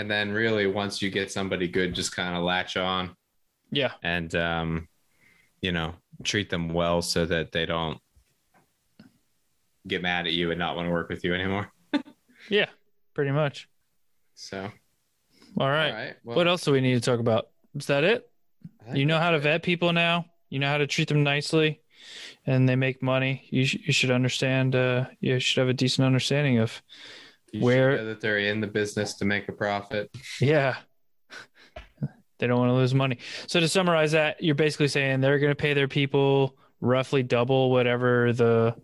[0.00, 3.14] And then really once you get somebody good, just kind of latch on
[3.70, 3.92] yeah.
[4.02, 4.88] and um,
[5.60, 5.92] you know
[6.24, 7.98] treat them well so that they don't
[9.86, 11.70] get mad at you and not want to work with you anymore.
[12.48, 12.66] Yeah,
[13.12, 13.68] pretty much.
[14.34, 14.72] So,
[15.58, 15.90] All right.
[15.90, 16.14] all right.
[16.24, 17.48] Well, What else do we need to talk about?
[17.74, 18.30] Is that it?
[18.94, 20.24] You know how to vet people now.
[20.48, 21.82] You know how to treat them nicely,
[22.46, 23.46] and they make money.
[23.50, 24.74] You sh- you should understand.
[24.74, 26.82] Uh, you should have a decent understanding of.
[27.52, 30.10] You where- that they're in the business to make a profit.
[30.40, 30.76] Yeah.
[32.38, 33.18] They don't want to lose money.
[33.48, 37.70] So to summarize that, you're basically saying they're going to pay their people roughly double
[37.70, 38.74] whatever the,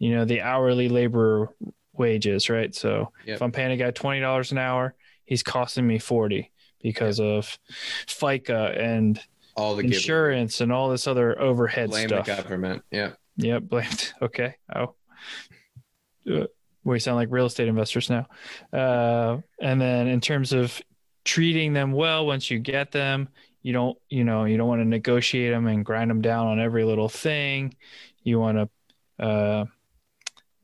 [0.00, 1.54] you know, the hourly labor
[1.92, 2.74] wage is, right?
[2.74, 3.36] So Yep.
[3.36, 6.50] if I'm paying a guy twenty dollars an hour, he's costing me forty
[6.82, 7.56] because of
[8.08, 9.20] FICA and
[9.56, 9.96] All the giveaway.
[9.98, 12.26] insurance and all this other overhead blame stuff.
[12.26, 12.82] the government.
[12.90, 13.12] Yeah.
[13.36, 14.14] Yep, blamed.
[14.20, 14.56] Okay.
[14.74, 14.96] Oh,
[16.92, 18.26] we sound like real estate investors now.
[18.72, 20.80] Uh, and then in terms of
[21.24, 23.28] treating them well once you get them,
[23.62, 26.60] you don't, you know, you don't want to negotiate them and grind them down on
[26.60, 27.74] every little thing.
[28.22, 28.58] You want
[29.18, 29.64] to, uh,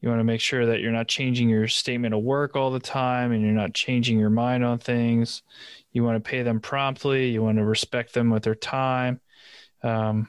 [0.00, 2.80] you want to make sure that you're not changing your statement of work all the
[2.80, 5.42] time and you're not changing your mind on things.
[5.90, 7.30] You want to pay them promptly.
[7.30, 9.20] You want to respect them with their time.
[9.82, 10.28] Um,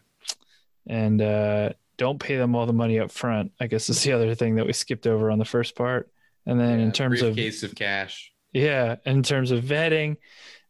[0.88, 3.52] and uh, don't pay them all the money up front.
[3.60, 6.10] I guess is the other thing that we skipped over on the first part.
[6.46, 8.32] And then Yeah, in terms of briefcase of cash.
[8.52, 10.18] yeah, in terms of vetting,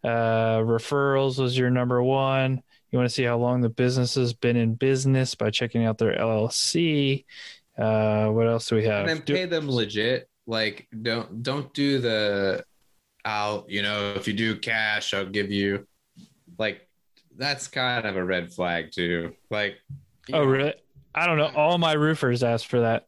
[0.04, 2.62] uh, referrals was your number one.
[2.92, 5.98] You want to see how long the business has been in business by checking out
[5.98, 7.26] their LLC.
[7.78, 9.08] Uh, what else do we have?
[9.08, 10.30] and then Do- pay them legit.
[10.46, 12.66] Like don't don't do the
[13.26, 15.88] I'll you know if you do cash I'll give you
[16.60, 16.88] like
[17.36, 19.34] that's kind of a red flag too.
[19.50, 19.78] Like
[20.32, 20.74] oh, know, really?
[21.16, 21.52] I don't know.
[21.56, 23.08] All my roofers asked for that.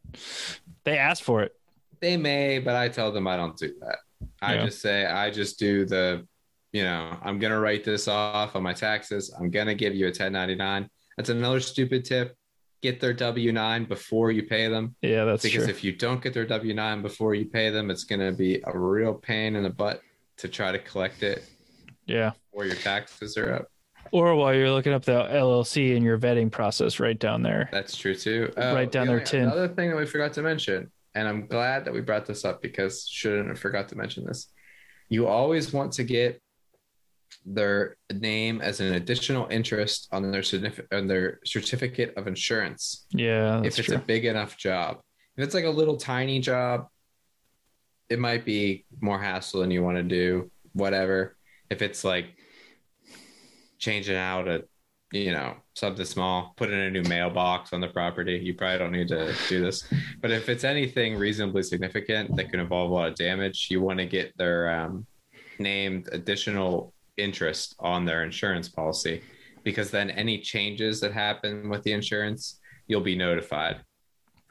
[0.83, 1.53] They asked for it.
[2.01, 3.99] they may, but I tell them I don't do that.
[4.41, 4.65] I Yeah.
[4.65, 6.27] just say I just do the
[6.71, 9.33] you know I'm gonna write this off on my taxes.
[9.39, 10.89] I'm gonna give you a 1099.
[11.17, 12.35] That's another stupid tip.
[12.81, 14.95] Get their W nine before you pay them.
[15.01, 15.73] Yeah, that's because true.
[15.73, 18.61] if you don't get their W nine before you pay them, it's going to be
[18.65, 20.01] a real pain in the butt
[20.37, 21.43] to try to collect it,
[22.05, 22.33] yeah.
[22.51, 23.71] or your taxes are up.
[24.11, 27.69] Or while you're looking up the LLC in your vetting process, right down there.
[27.71, 28.51] That's true too.
[28.57, 31.47] Uh, right down the their only- Another thing that we forgot to mention, and I'm
[31.47, 34.47] glad that we brought this up because shouldn't have forgot to mention this.
[35.09, 36.41] You always want to get
[37.45, 43.05] their name as an additional interest on their certificate on their certificate of insurance.
[43.11, 43.97] Yeah, that's if it's true.
[43.97, 44.99] a big enough job.
[45.37, 46.87] If it's like a little tiny job,
[48.09, 51.35] it might be more hassle than you want to do, whatever.
[51.69, 52.35] If it's like
[53.77, 54.63] changing out a,
[55.11, 58.91] you know, something small, put in a new mailbox on the property, you probably don't
[58.91, 59.87] need to do this.
[60.21, 63.99] But if it's anything reasonably significant that can involve a lot of damage, you want
[63.99, 65.05] to get their um,
[65.59, 69.21] named additional interest on their insurance policy
[69.63, 73.81] because then any changes that happen with the insurance, you'll be notified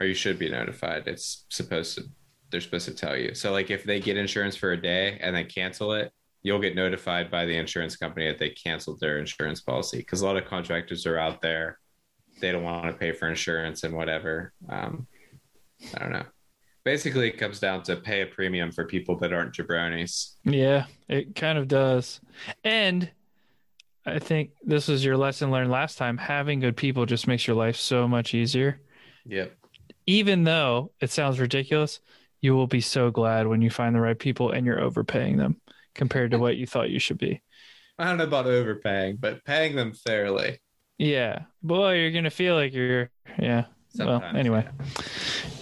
[0.00, 1.06] or you should be notified.
[1.06, 2.04] It's supposed to,
[2.50, 3.34] they're supposed to tell you.
[3.34, 6.12] So, like, if they get insurance for a day and then cancel it,
[6.44, 10.26] you'll get notified by the insurance company that they canceled their insurance policy because a
[10.26, 11.80] lot of contractors are out there.
[12.40, 14.52] They don't want to pay for insurance and whatever.
[14.68, 15.06] Um,
[15.94, 16.26] I don't know.
[16.84, 20.34] Basically, it comes down to pay a premium for people that aren't jabronis.
[20.44, 22.20] Yeah, it kind of does.
[22.62, 23.10] And
[24.04, 26.18] I think this was your lesson learned last time.
[26.18, 28.82] Having good people just makes your life so much easier.
[29.24, 29.56] Yep.
[30.06, 32.00] Even though it sounds ridiculous,
[32.42, 35.58] you will be so glad when you find the right people and you're overpaying them
[35.94, 37.42] compared to what you thought you should be.
[37.98, 40.60] I don't know about overpaying, but paying them fairly.
[40.98, 41.42] Yeah.
[41.62, 43.66] Boy, you're going to feel like you're, yeah.
[43.98, 44.66] Well, anyway.
[44.66, 45.04] yeah.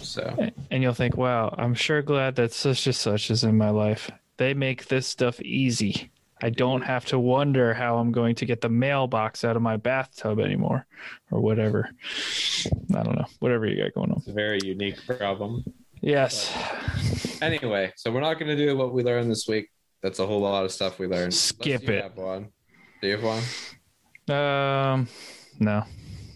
[0.02, 3.70] So, And you'll think, wow, I'm sure glad that such and such is in my
[3.70, 4.10] life.
[4.36, 6.10] They make this stuff easy.
[6.42, 9.76] I don't have to wonder how I'm going to get the mailbox out of my
[9.76, 10.86] bathtub anymore
[11.30, 11.90] or whatever.
[12.94, 13.26] I don't know.
[13.38, 14.18] Whatever you got going on.
[14.18, 15.62] it's a very unique problem.
[16.00, 16.52] Yes.
[17.40, 19.70] Anyway, so we're not going to do what we learned this week.
[20.02, 21.32] That's a whole lot of stuff we learned.
[21.34, 22.02] Skip it.
[22.02, 22.48] Have one.
[23.00, 24.36] Do you have one?
[24.36, 25.08] Um,
[25.58, 25.84] no.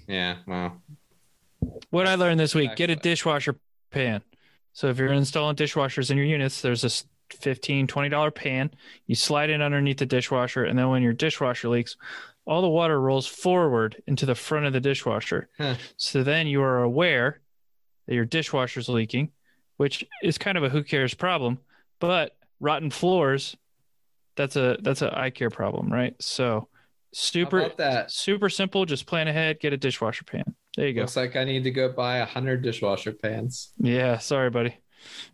[0.06, 0.36] Yeah.
[0.46, 0.80] Well,
[1.90, 3.56] What I learned this week get a dishwasher
[3.90, 4.22] pan.
[4.72, 8.70] So if you're installing dishwashers in your units, there's this 15 $20 pan.
[9.06, 11.96] You slide it underneath the dishwasher, and then when your dishwasher leaks,
[12.44, 15.48] all the water rolls forward into the front of the dishwasher.
[15.58, 15.74] Huh.
[15.96, 17.40] So then you are aware
[18.06, 19.30] that your dishwasher's leaking,
[19.76, 21.58] which is kind of a who cares problem.
[21.98, 23.57] But rotten floors,
[24.36, 26.14] that's a that's a eye care problem, right?
[26.20, 26.68] So
[27.12, 28.11] super that?
[28.11, 28.84] super simple.
[28.84, 30.54] Just plan ahead, get a dishwasher pan.
[30.76, 31.02] There you go.
[31.02, 33.72] Looks like I need to go buy a hundred dishwasher pans.
[33.78, 34.76] Yeah, sorry, buddy.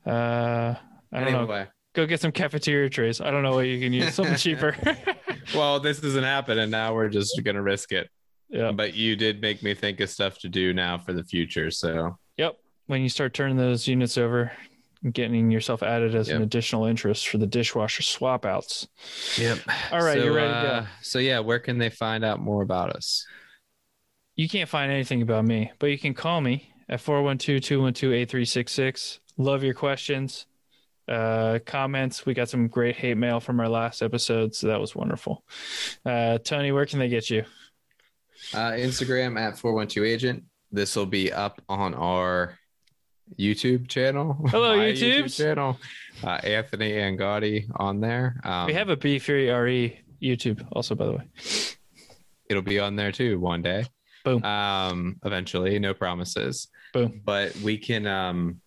[0.07, 0.75] Uh,
[1.13, 1.39] I don't know.
[1.41, 3.21] Anyway, Go get some cafeteria trays.
[3.21, 4.15] I don't know what you can use.
[4.15, 4.75] Something cheaper.
[5.55, 8.09] well, this doesn't happen, and now we're just gonna risk it.
[8.49, 8.73] yeah.
[8.73, 11.71] But you did make me think of stuff to do now for the future.
[11.71, 12.57] So Yep.
[12.87, 14.53] When you start turning those units over,
[15.11, 18.87] getting yourself added as an additional interest for the dishwasher swap outs.
[19.37, 19.59] Yep.
[19.91, 20.69] All right, so, you're ready to go.
[20.75, 23.27] uh, So yeah, where can they find out more about us?
[24.37, 29.19] You can't find anything about me, but you can call me at 412-212-8366.
[29.39, 30.47] Love your questions,
[31.09, 32.25] uh, comments.
[32.27, 35.45] We got some great hate mail from our last episode, so that was wonderful.
[36.05, 37.45] Uh, Tony, where can they get you?
[38.55, 40.45] Uh, Instagram at 412 agent.
[40.71, 42.59] This will be up on our
[43.39, 44.35] YouTube channel.
[44.49, 45.79] Hello, YouTube channel.
[46.23, 48.41] Uh, Anthony and Gotti on there.
[48.45, 51.25] Um, we have a B Fury RE YouTube also, by the way.
[52.49, 53.85] it'll be on there too one day.
[54.25, 54.43] Boom.
[54.45, 56.69] Um, eventually, no promises.
[56.93, 57.23] Boom.
[57.25, 58.61] But we can um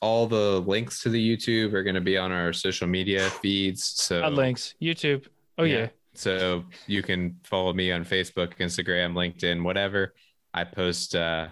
[0.00, 3.84] all the links to the YouTube are gonna be on our social media feeds.
[3.84, 5.26] So Odd links, YouTube.
[5.58, 5.78] Oh yeah.
[5.78, 5.88] Yeah.
[6.14, 10.14] so you can follow me on Facebook, Instagram, LinkedIn, whatever.
[10.54, 11.48] I post uh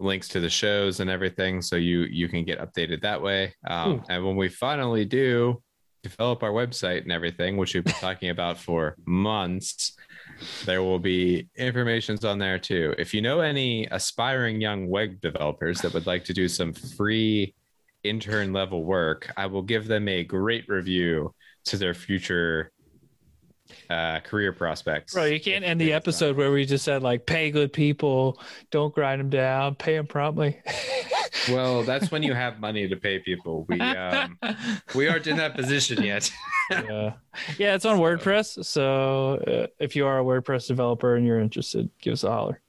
[0.00, 3.54] links to the shows and everything so you you can get updated that way.
[3.68, 4.02] Um Ooh.
[4.08, 5.62] and when we finally do
[6.02, 9.96] develop our website and everything, which we've been talking about for months,
[10.64, 12.94] there will be informations on there too.
[12.98, 17.54] If you know any aspiring young web developers that would like to do some free
[18.04, 21.34] intern level work, I will give them a great review
[21.66, 22.72] to their future
[23.88, 25.14] uh, career prospects.
[25.14, 28.40] Bro, you can't end the episode where we just said like pay good people,
[28.70, 30.60] don't grind them down, pay them promptly.
[31.48, 33.64] Well, that's when you have money to pay people.
[33.68, 34.36] We um,
[34.94, 36.30] we aren't in that position yet.
[36.70, 37.14] yeah,
[37.56, 38.62] yeah, it's on WordPress.
[38.66, 42.60] So uh, if you are a WordPress developer and you're interested, give us a holler.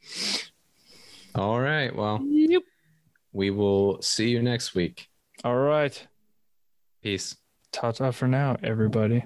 [1.35, 1.93] All right.
[1.93, 2.61] Well, Yep.
[3.33, 5.09] we will see you next week.
[5.43, 6.07] All right.
[7.03, 7.35] Peace.
[7.73, 9.23] Ta ta for now, everybody.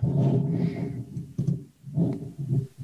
[1.95, 2.24] Thank you.